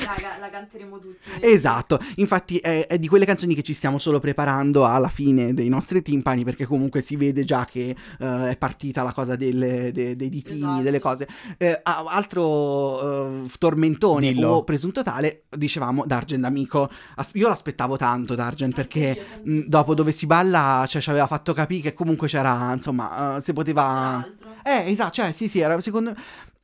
[0.05, 1.29] Raga, la canteremo tutti.
[1.41, 5.69] Esatto, infatti è, è di quelle canzoni che ci stiamo solo preparando alla fine dei
[5.69, 10.15] nostri timpani perché comunque si vede già che eh, è partita la cosa delle- de-
[10.15, 10.81] dei ditini, Esatto.
[10.81, 11.27] delle cose.
[11.57, 14.49] Eh, altro eh, tormentone Dillo.
[14.49, 16.89] o presunto tale, dicevamo Dargen d'amico.
[17.15, 19.63] As- io l'aspettavo tanto Dargen Anche perché io, mh, tantissimo.
[19.69, 23.53] dopo dove si balla cioè, ci aveva fatto capire che comunque c'era, insomma, eh, si
[23.53, 24.25] poteva...
[24.63, 26.13] Eh, esatto, cioè sì sì, era secondo...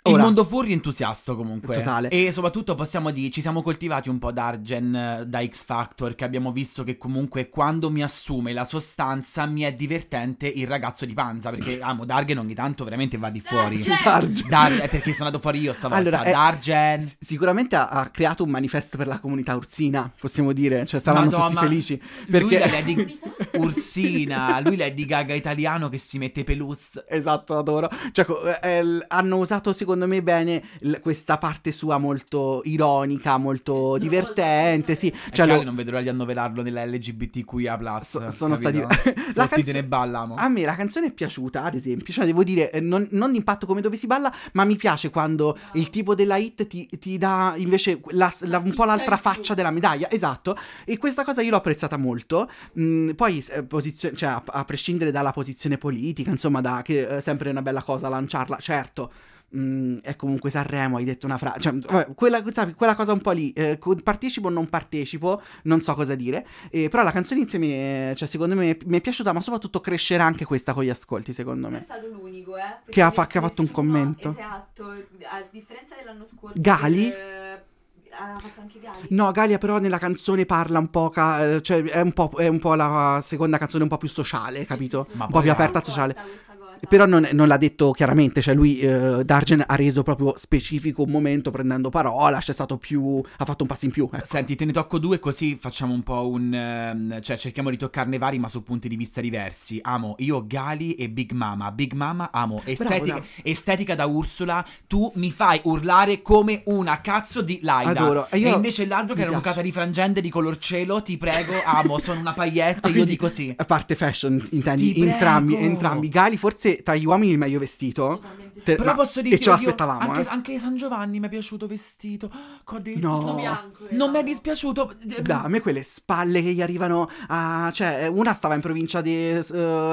[0.01, 1.75] Il Ora- mondo furri è entusiasta comunque.
[1.75, 2.07] Totale.
[2.07, 6.23] E soprattutto possiamo dire, ci siamo coltivati un po' Dargen eh, da X Factor, che
[6.23, 11.13] abbiamo visto che comunque quando mi assume la sostanza mi è divertente il ragazzo di
[11.13, 13.77] panza, perché amo Dargen ogni tanto veramente va di fuori.
[14.03, 14.47] Dargen!
[14.47, 15.97] Dar- è perché sono andato fuori io stavolta.
[16.01, 17.01] Allora, eh, Dargen.
[17.01, 21.25] S- Sicuramente ha, ha creato un manifesto per la comunità ursina, possiamo dire, cioè saranno
[21.29, 22.01] Madonna, tutti felici.
[22.27, 22.59] Lui Perché...
[22.59, 23.19] la Lady
[23.59, 27.03] Ursina, lui Lady Gaga italiano che si mette peluz.
[27.07, 27.89] Esatto, adoro.
[28.13, 28.25] Cioè,
[28.63, 34.93] eh, hanno usato secondo me bene l- questa parte sua molto ironica, molto Estrosa, divertente,
[34.95, 35.11] sì.
[35.23, 35.31] sì.
[35.31, 37.99] Cioè, lo- non vedo l'ora di annoverarlo nella LGBTQIA+.
[38.01, 38.87] so- sono capito?
[38.91, 39.13] stati...
[39.33, 40.35] la canzo- ne ballamo.
[40.35, 43.65] A me la canzone è piaciuta, ad esempio, cioè devo dire, eh, non, non d'impatto
[43.65, 47.53] come dove si balla, ma mi piace quando il tipo della hit ti, ti dà
[47.57, 51.57] invece la- la- un po' l'altra faccia della medaglia, esatto, e questa cosa io l'ho
[51.57, 52.47] apprezzata molto,
[52.79, 57.21] Mm, poi eh, posizio- cioè, a, a prescindere dalla posizione politica, insomma, da, che è
[57.21, 59.11] sempre una bella cosa lanciarla, certo.
[59.55, 63.21] Mm, è comunque Sanremo, hai detto una frase, cioè, vabbè, quella, sai, quella cosa un
[63.21, 67.41] po' lì, eh, partecipo o non partecipo, non so cosa dire, eh, però la canzone
[67.41, 71.33] insieme, cioè, secondo me mi è piaciuta, ma soprattutto crescerà anche questa con gli ascolti,
[71.33, 71.83] secondo Non è me.
[71.83, 72.61] stato l'unico, eh.
[72.89, 74.29] Che ha fa- che ha fatto un commento.
[74.29, 76.59] Esatto, a differenza dell'anno scorso.
[76.59, 77.11] Gali?
[77.11, 77.67] eh,
[78.11, 79.07] ha fatto anche Gali.
[79.09, 82.47] No, Galia però nella canzone parla un po', ca- eh, cioè è un po', è
[82.47, 85.05] un po' la seconda canzone un po' più sociale, capito?
[85.05, 85.17] sì, sì.
[85.17, 86.13] Ma un po' più aperta sociale.
[86.13, 86.48] questa.
[86.87, 91.09] Però non, non l'ha detto chiaramente, cioè lui, eh, Dargen ha reso proprio specifico un
[91.11, 94.09] momento prendendo parola, c'è stato più, ha fatto un passo in più.
[94.11, 94.25] ecco.
[94.25, 96.53] Senti, te ne tocco due così facciamo un po' un...
[96.53, 99.79] ehm, cioè cerchiamo di toccarne vari ma su punti di vista diversi.
[99.81, 101.71] Amo io Gali e Big Mama.
[101.71, 103.25] Big Mama amo estetica, bravo.
[103.43, 104.65] estetica da Ursula.
[104.87, 107.91] Tu mi fai urlare come una cazzo di Laida.
[108.01, 108.27] Adoro.
[108.29, 111.17] E E, io- invece l'altro che era un cata di frangente di color cielo, ti
[111.17, 113.53] prego, amo, sono una paglietta, Ah, io dico sì.
[113.55, 116.09] A parte fashion, intendi entrambi, entrambi.
[116.09, 118.21] Gali forse tra gli uomini il meglio vestito.
[118.63, 120.31] Te- Però ma- posso dire e ce l'aspettavamo, anche, eh.
[120.33, 122.27] anche San Giovanni mi è piaciuto vestito.
[122.27, 122.99] Che ho detto?
[123.07, 123.19] No.
[123.19, 123.85] Tutto bianco.
[123.91, 124.27] Non mi è era.
[124.27, 124.91] dispiaciuto.
[125.21, 127.71] Da, a me quelle spalle che gli arrivano a...
[127.73, 129.43] Cioè, una stava in provincia di eh,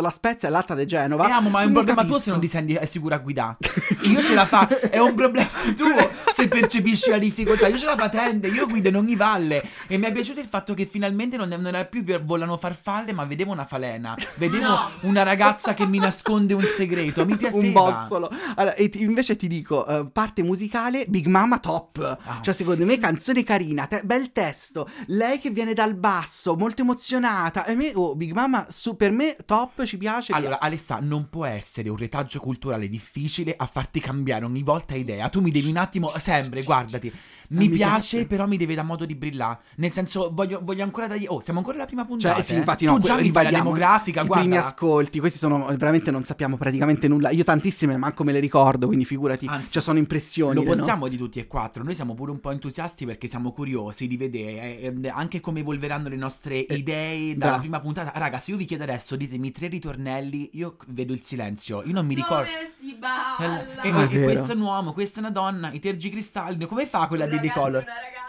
[0.00, 1.28] La Spezia e l'altra di Genova.
[1.28, 3.18] Eh, amo, ma è un Non problema tuo se non ti senti è sicura a
[3.18, 3.56] guidare.
[4.10, 7.68] Io ce la fa, è un problema tuo se percepisci la difficoltà.
[7.68, 9.62] Io ce la patente, io guido in ogni valle.
[9.86, 13.24] E mi è piaciuto il fatto che finalmente non, non era più volano farfalle, ma
[13.24, 14.16] vedevo una falena.
[14.34, 14.90] Vedevo No.
[15.02, 17.24] una ragazza che mi nasconde un segreto.
[17.24, 17.58] Mi piaceva.
[17.66, 18.30] Un bozzolo.
[18.56, 22.18] Allora, e ti- invece ti dico, eh, parte musicale, Big Mama top.
[22.24, 22.40] Ah.
[22.42, 24.88] Cioè, secondo me, canzone carina, te- bel testo.
[25.06, 27.64] Lei che viene dal basso, molto emozionata.
[27.64, 30.32] E me, oh, Big Mama, su, per me, top, ci piace.
[30.32, 35.28] Allora, Alessa, non può essere un retaggio culturale difficile a farti cambiare ogni volta idea.
[35.28, 37.12] Tu mi devi un attimo, sempre, guardati.
[37.50, 38.26] Mi, mi piace, piace.
[38.26, 39.58] però mi deve dar modo di brillare.
[39.76, 41.26] Nel senso, voglio, voglio ancora dargli.
[41.28, 42.34] Oh, siamo ancora alla prima puntata.
[42.36, 42.58] Cioè, sì, eh.
[42.58, 44.44] infatti, tu no, già que- mi fai la demografica, I guarda.
[44.44, 47.30] primi ascolti, questi sono veramente non sappiamo praticamente nulla.
[47.30, 50.54] Io tantissime manco me le ricordo, quindi figurati, Anzi, cioè sono impressioni.
[50.54, 51.82] Lo possiamo di tutti e quattro.
[51.84, 55.60] Noi siamo pure un po' entusiasti perché siamo curiosi di vedere eh, eh, anche come
[55.60, 57.58] evolveranno le nostre idee dalla bravo.
[57.60, 58.12] prima puntata.
[58.18, 61.82] Raga, se io vi chiedo adesso, ditemi tre ritornelli, io vedo il silenzio.
[61.84, 62.44] Io non mi ricordo.
[62.50, 63.62] Dove si balla?
[63.82, 64.24] E, Ah, è e vero.
[64.24, 66.66] questo è un uomo, questa è una donna, i tergicristalli.
[66.66, 67.84] Come fa quella Un ragazzo, Color?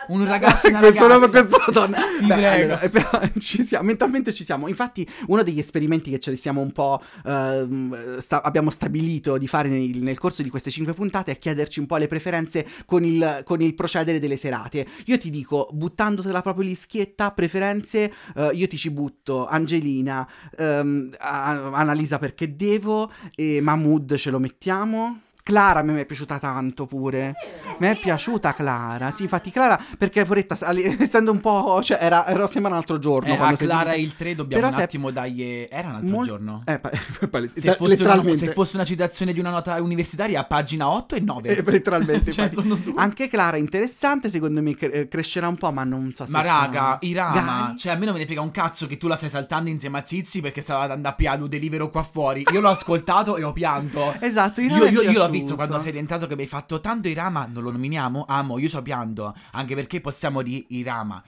[0.08, 1.48] Un ragazzo una questo nome, ragazza.
[1.48, 1.98] questa donna.
[2.18, 2.74] Ti Beh, prego.
[2.76, 4.68] allora, però ci siamo, mentalmente ci siamo.
[4.70, 9.48] Infatti, uno degli esperimenti che ce li siamo un po' ehm, sta- abbiamo stabilito di
[9.48, 13.04] fare nel, nel corso di queste cinque puntate è chiederci un po' le preferenze con
[13.04, 14.88] il, con il procedere delle serate.
[15.06, 20.26] Io ti dico, buttandotela proprio lì schietta, preferenze, eh, io ti ci butto Angelina,
[20.58, 25.22] ehm, a- Annalisa perché devo, e Mahmood ce lo mettiamo.
[25.48, 27.34] Clara a me mi è piaciuta tanto pure.
[27.80, 29.12] Mi è piaciuta Clara.
[29.12, 30.58] Sì, infatti Clara, perché poretta,
[31.00, 31.82] essendo un po'...
[31.82, 33.34] Cioè, era, era sembra un altro giorno.
[33.34, 35.66] Eh, a Clara il 3 dobbiamo Però un attimo dargli...
[35.72, 36.64] Era un altro Mol- giorno?
[36.66, 36.92] Eh, pa-
[37.32, 41.20] pales- Se fosse, una, se fosse una citazione di una nota universitaria, pagina 8 e
[41.22, 41.50] 9.
[41.56, 42.32] Eh, letteralmente.
[42.38, 42.52] Cioè.
[42.96, 46.32] Anche Clara interessante, secondo me cre- eh, crescerà un po', ma non so se...
[46.32, 47.78] Ma raga, Irama, Gali?
[47.78, 50.00] cioè a me non me ne frega un cazzo che tu la stai saltando insieme
[50.00, 52.44] a Zizi perché stava andando a piano delivero qua fuori.
[52.52, 54.14] Io l'ho ascoltato e ho pianto.
[54.20, 55.30] Esatto, Io, Irama è io- io l'ho.
[55.38, 58.26] Visto quando sei rientrato che mi hai fatto tanto Irama, non lo nominiamo?
[58.28, 61.22] Amo, io ho pianto, anche perché possiamo dire Irama,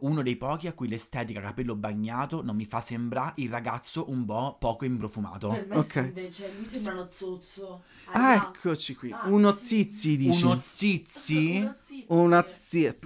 [0.00, 4.24] uno dei pochi a cui l'estetica capello bagnato non mi fa sembrare il ragazzo un
[4.24, 5.48] po' poco improfumato.
[5.50, 5.90] Per me Ok.
[5.92, 7.82] sì, invece, lui sembra uno zozzo.
[8.12, 9.10] Ah, eccoci qui.
[9.12, 10.44] Ah, Uno zizi, dici.
[10.44, 11.70] Uno Zizi?
[12.08, 12.96] Una zizi.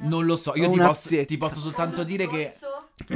[0.00, 2.52] Non lo so, io ti posso, ti posso soltanto dire che...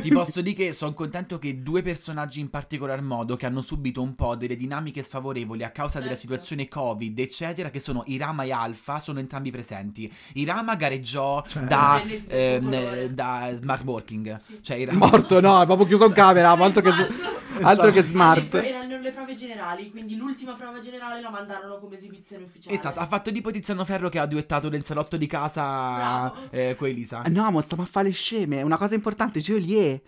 [0.00, 4.02] Ti posso dire che sono contento che due personaggi in particolar modo che hanno subito
[4.02, 6.22] un po' delle dinamiche sfavorevoli a causa della Certo.
[6.22, 10.12] situazione Covid, eccetera, che sono Irama e Alfa, sono entrambi presenti.
[10.34, 14.36] Irama gareggiò Cioè- da, del ehm, da smart working.
[14.36, 14.62] Sì.
[14.62, 15.06] Cioè, Irama...
[15.06, 16.90] Morto, no, è proprio chiuso in camera, ma altro che,
[17.62, 18.54] altro che smart.
[18.54, 22.76] Erano le prove generali, quindi l'ultima prova generale la mandarono come esibizione ufficiale.
[22.76, 26.88] Esatto, ha fatto tipo Tiziano Ferro che ha duettato nel salotto di casa eh, con
[26.88, 27.22] Elisa.
[27.28, 28.58] No, ma stiamo a fare le sceme.
[28.58, 30.00] È una cosa importante, Geolier.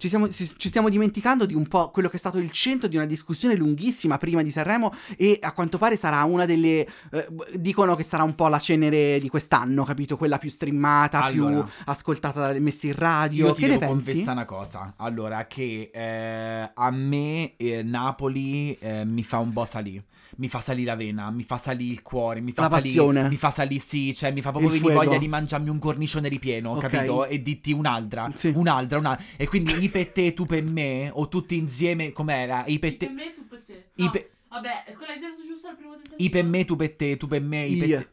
[0.00, 2.96] Ci, siamo, ci- stiamo dimenticando di un po' quello che è stato il centro di
[2.96, 6.86] una discussione lunghissima prima di Sanremo e a quanto pare sarà una delle...
[7.12, 10.16] eh, dicono che sarà un po' la cenere di quest'anno, capito?
[10.16, 11.62] Quella più streamata, Allora.
[11.62, 13.46] più ascoltata, messa in radio.
[13.48, 14.94] Io ti che devo confessare una cosa.
[14.96, 20.04] Allora, che eh, a me eh, Napoli eh, mi fa un po' salire.
[20.36, 22.86] Mi fa salire la vena, mi fa salire il cuore, mi fa La salire.
[22.86, 23.28] passione.
[23.28, 26.70] Mi fa salire, sì, cioè mi fa proprio venire voglia di mangiarmi un cornicione ripieno,
[26.70, 26.86] Ok.
[26.88, 27.26] capito?
[27.26, 28.52] E ditti un'altra, Sì.
[28.54, 29.24] un'altra, un'altra.
[29.36, 32.64] E quindi per te, tu per me, o tutti insieme, com'era?
[32.66, 33.14] I per Per te.
[33.14, 33.84] me, tu per te.
[33.96, 36.22] I No, pe- Vabbè, quella detto giusto al primo tentativo.
[36.26, 38.08] I per me, tu per te, tu per me, i per te.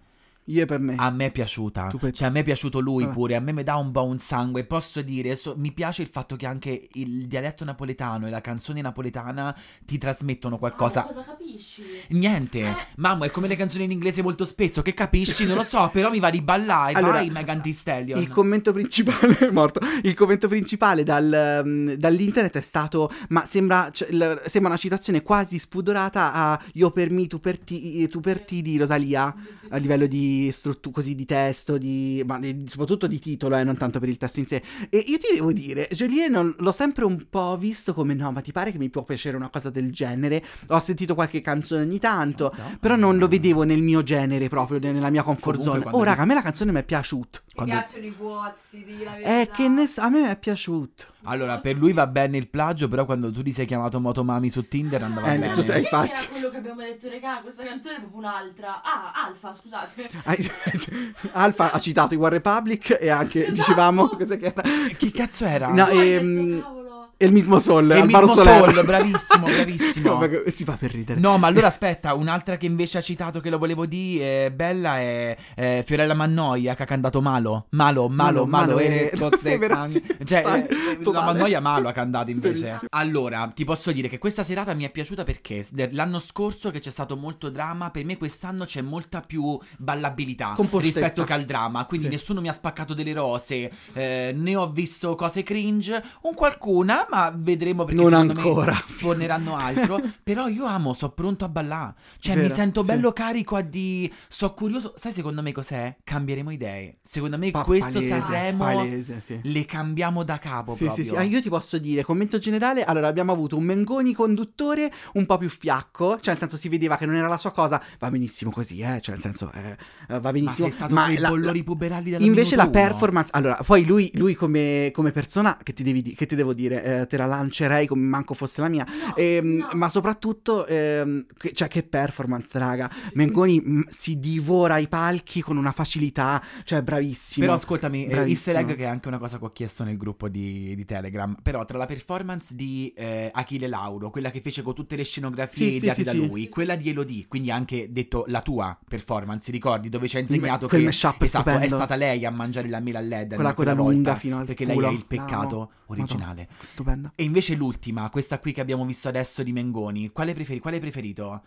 [0.50, 0.96] Io per me.
[0.98, 3.14] A me è piaciuta, Tu per- cioè a me è piaciuto lui Vabbè.
[3.16, 6.08] pure, a me mi dà un po' un sangue, posso dire, so- mi piace il
[6.08, 9.54] fatto che anche il dialetto napoletano e la canzone napoletana
[9.86, 11.02] ti trasmettono qualcosa.
[11.02, 11.84] Ma cosa capisci?
[12.10, 12.76] Niente, Eh.
[12.98, 15.46] mamma, è come le canzoni in inglese molto spesso, che capisci?
[15.46, 18.20] Non lo so, però mi va di ballare, Allora, vai Megan Thee Stallion.
[18.22, 19.82] Il commento principale è morto.
[20.04, 25.22] Il commento principale dal, um, dall'internet è stato: Ma sembra, cioè, l- sembra una citazione
[25.24, 29.44] quasi spudorata a Io per me, tu per ti, tu per ti di Rosalia Sì,
[29.60, 29.82] sì, a sì.
[29.82, 33.78] livello di, di struttura così di testo, di, ma di- soprattutto di titolo, eh, non
[33.78, 34.62] tanto per il testo in sé.
[34.90, 38.42] E io ti devo dire, Joliet non- l'ho sempre un po' visto come no, ma
[38.42, 40.44] ti pare che mi può piacere una cosa del genere?
[40.68, 42.78] Ho sentito qualche canzone ogni tanto, No.
[42.80, 45.96] però non lo vedevo nel mio genere proprio, nella mia comfort Comunque, zone.
[45.96, 47.40] Oh, raga, a me la canzone mi è piaciuta.
[47.48, 49.52] Mi Quando- piacciono i guozzi di la Eh, verità.
[49.54, 51.06] che ne so, a me è piaciuto.
[51.30, 54.68] Allora, per lui va bene il plagio, però quando tu ti sei chiamato Motomami su
[54.68, 55.52] Tinder andava Eh, bene.
[55.54, 56.12] tutto- Perché infatti.
[56.12, 58.82] era quello che abbiamo detto, regà, questa canzone è proprio un'altra.
[58.82, 60.10] Ah, Alfa, scusate.
[61.34, 63.54] Alfa ha citato i War Republic e anche Esatto.
[63.56, 64.62] dicevamo cos'è che era?
[64.98, 65.68] Chi cazzo era?
[65.68, 67.07] No, ho ehm, detto, cavolo.
[67.20, 68.28] E il mismo Sol, E il mismo.
[68.28, 70.18] Sol, bravissimo, bravissimo.
[70.18, 71.20] Vabbè, si fa per ridere.
[71.20, 75.00] No, ma allora aspetta, un'altra che invece ha citato che lo volevo dire, eh, bella,
[75.00, 77.66] è eh, Fiorella Mannoia che ha cantato Malo.
[77.72, 78.74] Malo, Malo, Malo, Malo.
[78.76, 80.04] Malo, eh, tutte- sì, sì.
[80.26, 81.24] Cioè, eh, la.
[81.24, 82.64] Mannoia Malo ha cantato invece.
[82.66, 82.90] Bellissimo.
[82.92, 86.92] Allora, ti posso dire che questa serata mi è piaciuta perché l'anno scorso che c'è
[86.92, 91.86] stato molto dramma, per me quest'anno c'è molta più ballabilità rispetto che al dramma.
[91.86, 92.12] Quindi Sì.
[92.14, 97.34] nessuno mi ha spaccato delle rose, eh, ne ho visto cose cringe, un qualcuna, ma
[97.36, 98.74] vedremo perché Non secondo me ancora.
[98.86, 100.02] sforneranno altro.
[100.24, 101.94] Però io amo, so pronto a ballare.
[102.20, 102.88] Cioè, mi Vero, sento sì.
[102.92, 104.12] bello carico a di.
[104.28, 104.94] So curioso.
[104.98, 105.96] Sai, secondo me cos'è?
[106.04, 106.98] Cambieremo idee.
[107.02, 109.40] Secondo me Pa- questo palese, Sanremo palese, sì.
[109.42, 110.74] le cambiamo da capo.
[110.74, 111.04] Sì, proprio.
[111.04, 111.16] sì, sì.
[111.16, 115.38] Ah, io ti posso dire, commento generale, allora abbiamo avuto un Mengoni conduttore un po'
[115.38, 118.52] più fiacco, cioè nel senso si vedeva che non era la sua cosa, va benissimo
[118.52, 119.76] così, eh, cioè nel senso eh, eh,
[120.08, 120.70] va Ma benissimo.
[120.70, 125.12] con i la- bollori puberali dalla Invece la performance, allora, poi lui, lui come, come
[125.12, 128.62] persona, che ti, devi che ti devo dire, eh, te la lancerei come manco fosse
[128.62, 129.70] la mia, No, Ehm, no.
[129.74, 135.58] ma soprattutto, ehm, che, cioè che performance, raga, Mengoni mm, si divora i palchi con
[135.58, 137.46] una facilità, cioè bravissimo.
[137.46, 138.56] Però ascoltami, eh, Bravissimo.
[138.56, 141.36] easter egg che è anche una cosa che ho chiesto nel gruppo di, di Telegram.
[141.42, 145.70] Però tra la performance di eh, Achille Lauro, quella che fece con tutte le scenografie
[145.70, 146.26] Sì, ideate sì, da sì.
[146.28, 149.90] lui, quella di Elodie, quindi anche detto la tua performance, ricordi?
[149.90, 153.02] Dove ci ha insegnato quel che esatto, è stata lei a mangiare la mela a
[153.02, 154.80] LED Quella coda quella lunga volta, fino al perché culo.
[154.88, 156.48] lei è il peccato No, originale.
[156.50, 157.12] Madonna, stupenda.
[157.16, 160.60] E invece l'ultima, questa qui che abbiamo visto adesso di Mengoni, quale preferi?
[160.60, 161.42] Quale hai preferito?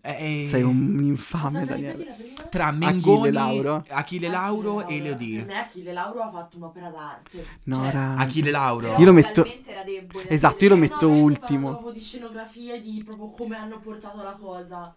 [0.00, 2.34] Eh, Sei un infame, Daniele.
[2.48, 3.82] Tra Mengoni, Lauro.
[3.90, 5.44] Achille Lauro e Per Elodie.
[5.44, 7.44] me Achille Lauro ha fatto un'opera d'arte.
[7.64, 8.20] No, Cioè, raga.
[8.22, 8.86] Achille Lauro.
[8.86, 10.28] Però Io lo metto- era debole.
[10.28, 11.70] Esatto, io lo no, metto ultimo.
[11.70, 14.94] proprio di scenografia e di proprio come hanno portato la cosa.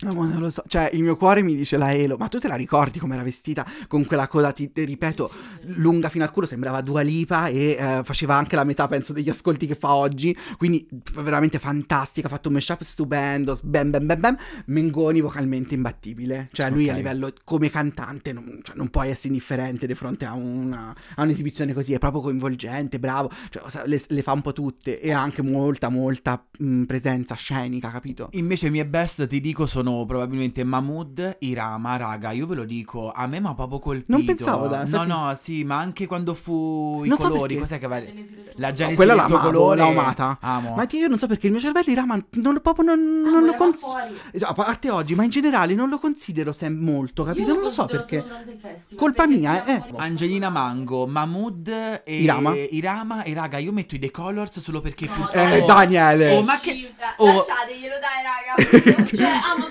[0.00, 0.62] No, ma non lo so.
[0.66, 2.16] Cioè, il mio cuore mi dice la Elo.
[2.16, 3.66] Ma tu te la ricordi come era vestita?
[3.88, 6.46] Con quella coda, ti, ti ripeto, Sì, lunga fino al culo.
[6.46, 10.36] Sembrava Dua Lipa e eh, faceva anche la metà, penso, degli ascolti che fa oggi.
[10.56, 12.28] Quindi, veramente fantastica.
[12.28, 13.58] Ha fatto un mashup stupendo.
[13.64, 14.36] Bam, bam, bam, bam.
[14.66, 16.48] Mengoni vocalmente imbattibile.
[16.52, 16.90] Cioè, lui Ok.
[16.90, 21.22] a livello come cantante non, cioè, non puoi essere indifferente di fronte a, una, a
[21.22, 21.92] un'esibizione così.
[21.92, 23.32] È proprio coinvolgente, bravo.
[23.50, 25.00] Cioè, le, le fa un po' tutte.
[25.00, 28.28] E ha anche molta, molta mh, presenza scenica, capito?
[28.34, 33.10] Invece i miei best ti dico sono probabilmente Mahmood, Irama, raga, io ve lo dico,
[33.12, 34.12] a me mi ha proprio colpito.
[34.12, 37.54] Non pensavo, dai, No, infatti- no, sì, ma anche quando fu i Non so colori,
[37.56, 37.60] perché.
[37.60, 37.96] cos'è che va...
[37.98, 38.76] La genesi del tuo La corpo.
[38.76, 39.80] genesi quella del tuo l'amavo, colore.
[39.80, 40.38] l'ho amata.
[40.40, 40.74] Amo.
[40.74, 43.54] Ma io non so perché il mio cervello Irama non proprio non, Ah, non lo
[43.54, 43.92] considero.
[43.92, 44.14] fuori.
[44.42, 47.48] A parte oggi, ma in generale non lo considero sem- molto, capito?
[47.48, 48.24] Io Non lo so perché.
[48.60, 49.82] festival, Colpa perché mia, eh.
[49.96, 52.54] Angelina Mango, Mahmood e Irama.
[52.56, 55.38] Irama e raga, io metto i The Colors solo perché No, purtroppo...
[55.54, 55.66] Eh, Oh.
[55.66, 56.36] Daniele.
[56.36, 56.92] Oh, ma che-.
[56.98, 57.26] La- Oh.
[57.34, 59.04] Lasciateglielo dai, raga.
[59.04, 59.66] Cioè, amo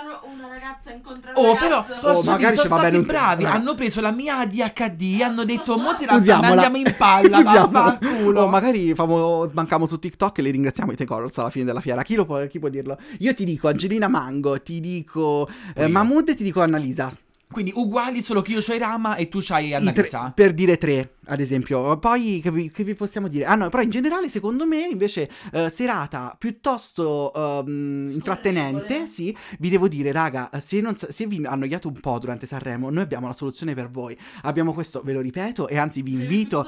[0.00, 2.00] fanno una ragazza incontra un Oh, però ragazzo.
[2.00, 3.42] posso Oh, magari sono va stati bene un- bravi.
[3.42, 3.56] bravo.
[3.56, 6.48] Hanno preso la mia ADHD, hanno detto, mo Usiamola.
[6.48, 8.40] andiamo in palla, vaffanculo.
[8.42, 11.80] Oh, magari famo, sbancamo su TikTok e li ringraziamo i The Colors alla fine della
[11.80, 12.02] fiera.
[12.02, 12.98] Chi, lo può, chi può dirlo?
[13.18, 15.86] Io ti dico Angelina Mango, ti dico eh.
[15.88, 17.10] Mahmood e ti dico Annalisa.
[17.50, 20.32] Quindi uguali, solo che io c'ho Irama e tu c'hai I tre- Annalisa.
[20.32, 21.98] per dire tre, ad esempio.
[21.98, 23.44] Poi che vi, che vi possiamo dire?
[23.46, 29.68] Ah no, però in generale secondo me invece eh, serata piuttosto ehm, intrattenente, sì, vi
[29.70, 33.32] devo dire raga, se, non, se vi annoiate un po' durante Sanremo, noi abbiamo la
[33.32, 34.16] soluzione per voi.
[34.42, 36.66] Abbiamo questo, ve lo ripeto, e anzi vi invito...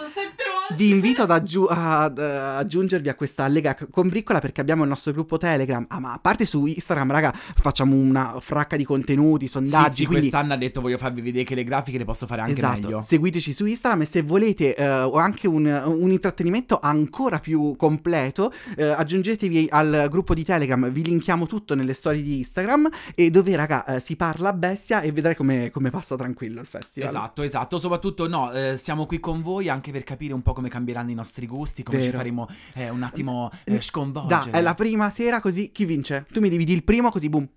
[0.77, 4.89] Vi invito ad, aggiu- ad, eh, aggiungervi a questa lega c- combriccola perché abbiamo il
[4.89, 5.85] nostro gruppo Telegram.
[5.89, 9.97] Ah, ma a parte su Instagram, raga, facciamo una fracca di contenuti, Sì, sondaggi.
[9.97, 12.55] sì, quindi quest'anno ha detto voglio farvi vedere che le grafiche le posso fare anche
[12.55, 13.03] esatto, meglio.
[13.03, 18.53] seguiteci su Instagram e se volete eh, o anche un, un intrattenimento ancora più completo,
[18.77, 23.55] eh, aggiungetevi al gruppo di Telegram, vi linkiamo tutto nelle storie di Instagram e dove
[23.57, 27.09] raga eh, si parla a bestia e vedrai come, come passa tranquillo il festival.
[27.09, 27.79] Esatto, esatto.
[27.79, 31.15] Soprattutto, no, eh, siamo qui con voi anche per capire un po' come cambieranno i
[31.15, 32.17] nostri gusti, come ci Vero.
[32.19, 34.51] faremo eh, un attimo eh, Da, sconvolgere.
[34.51, 36.27] è la prima sera così chi vince?
[36.33, 37.49] Tu mi devi dire il primo così boom.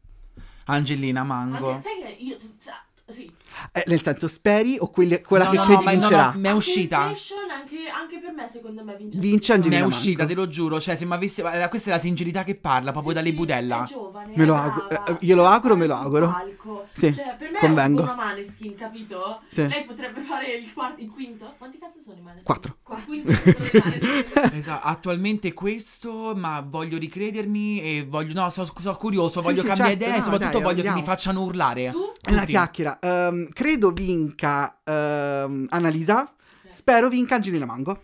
[0.66, 1.70] Angelina Mango.
[1.72, 2.38] Anche, sai che io...
[3.08, 3.32] Sì.
[3.72, 6.32] Eh, nel senso speri o quelli- quella No, che no, credi no, ma- no, vincerà?
[6.32, 6.98] no, mi è uscita.
[7.14, 10.34] Sensation anche, anche per me secondo me vince Vince Angelina Mi è uscita, Mango.
[10.34, 10.80] te lo giuro.
[10.80, 11.42] Cioè, se mi avessi.
[11.42, 13.84] eh, Questa è la sincerità che parla proprio Sì, dalle sì, budella.
[13.84, 16.28] È giovane, Me lo auguro- brava, eh, glielo sa auguro, me lo auguro.
[16.32, 16.88] palco.
[16.94, 18.02] Sì, Cioè, per me convengo.
[18.02, 19.42] è una maneskin, capito?
[19.50, 19.68] Sì.
[19.68, 21.56] Lei potrebbe fare il quarto, il quinto.
[21.58, 22.44] Quanti cazzo sono i maneskin?
[22.46, 22.78] Quattro.
[23.08, 24.54] I maneskin.
[24.56, 28.34] Esatto, attualmente questo, ma voglio ricredermi e voglio.
[28.34, 30.88] No, sono curioso, Sì, voglio sì, cambiare certo, idea e no, soprattutto dai, voglio che
[30.88, 31.00] andiamo.
[31.00, 31.92] mi facciano urlare.
[31.92, 32.12] Tu?
[32.22, 33.00] È una chiacchiera.
[33.02, 36.32] Ehm, credo vinca ehm, Annalisa.
[36.68, 38.04] Spero vinca Angelina Mango.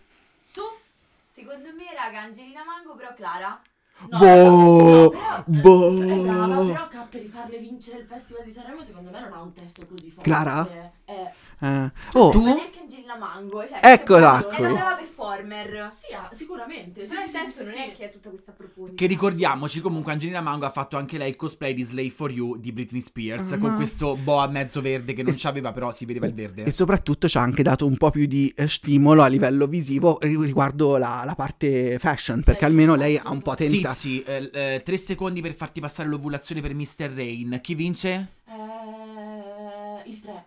[1.42, 3.60] Secondo me, raga, Angelina Mango, però Clara.
[4.10, 6.04] No, Boh, no, però, eh, boh.
[6.04, 9.40] È brava, però K per rifarle vincere il Festival di Sanremo secondo me non ha
[9.42, 10.20] un testo così forte.
[10.30, 10.68] Clara?
[11.06, 11.30] Eh,
[11.66, 12.44] Eh, Oh, Tu?
[13.18, 13.60] Ma Angelina Mango.
[13.68, 14.64] Cioè, Eccola È qui.
[14.64, 15.90] una brava performer.
[15.92, 17.04] sì, ah, sicuramente.
[17.06, 17.78] Sì, Però sì, il sì, sì, non sì.
[17.78, 18.96] è che ha tutta questa profondità.
[18.96, 22.58] Che ricordiamoci, comunque, Angelina Mango ha fatto anche lei il cosplay di Slave for You
[22.58, 23.52] di Britney Spears.
[23.52, 23.58] Ah.
[23.58, 26.64] Con questo boa mezzo verde che non E- c'aveva, però si vedeva il verde.
[26.64, 30.18] E soprattutto ci ha anche dato un po' più di eh, stimolo a livello visivo
[30.20, 33.94] ri- riguardo la, la parte fashion, perché almeno lei ha un po' Sì, tentato.
[33.94, 37.10] sì, eh, eh, tre secondi per farti passare l'ovulazione per Mr.
[37.14, 37.58] Rain.
[37.62, 38.28] Chi vince?
[38.46, 40.44] Eh, il 3.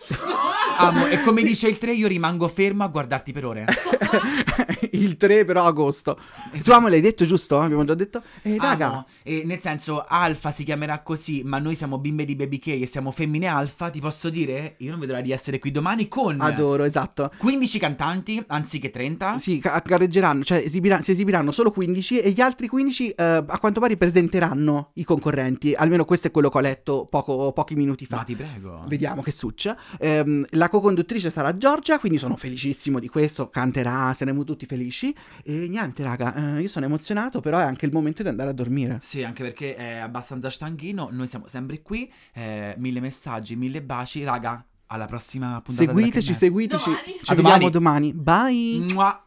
[0.80, 3.66] Amo, e come dice il 3, io rimango fermo a guardarti per ore.
[4.92, 6.18] il 3 però agosto.
[6.62, 7.60] Tu amo l'hai detto giusto?
[7.60, 8.22] Abbiamo già detto?
[8.42, 8.86] Eh, raga.
[8.86, 9.06] Amo.
[9.22, 12.86] E nel senso, Alfa si chiamerà così, ma noi siamo bimbe di Baby K e
[12.86, 13.90] siamo femmine alfa.
[13.90, 14.76] Ti posso dire?
[14.78, 17.30] Io non vedo l'ora di essere qui domani con Adoro, esatto.
[17.36, 19.38] 15 cantanti anziché 30.
[19.38, 23.58] Sì, ca- gareggeranno, cioè esibira- si esibiranno solo 15 e gli altri 15 eh, a
[23.58, 25.74] quanto pare presenteranno i concorrenti.
[25.74, 28.16] Almeno questo è quello che ho letto poco- pochi minuti fa.
[28.16, 28.84] Ma ti prego.
[28.86, 29.76] Vediamo che succede.
[29.98, 33.50] Ehm, la co-conduttrice sarà Giorgia, quindi sono felicissimo di questo.
[33.50, 35.14] Canterà, saremo tutti felici.
[35.44, 38.52] E niente, raga, eh, io sono emozionato, però è anche il momento di andare a
[38.54, 38.98] dormire.
[39.02, 41.08] Sì, anche perché è abbastanza stanchino.
[41.12, 42.10] Noi siamo sempre qui.
[42.32, 44.24] eh, mille messaggi, mille baci.
[44.24, 45.88] Raga, alla prossima puntata.
[45.88, 46.84] Seguiteci, seguiteci.
[46.90, 47.18] Domani.
[47.22, 48.12] Ci A vediamo domani.
[48.12, 48.52] domani.
[48.84, 48.92] Bye.
[48.94, 49.24] Mua.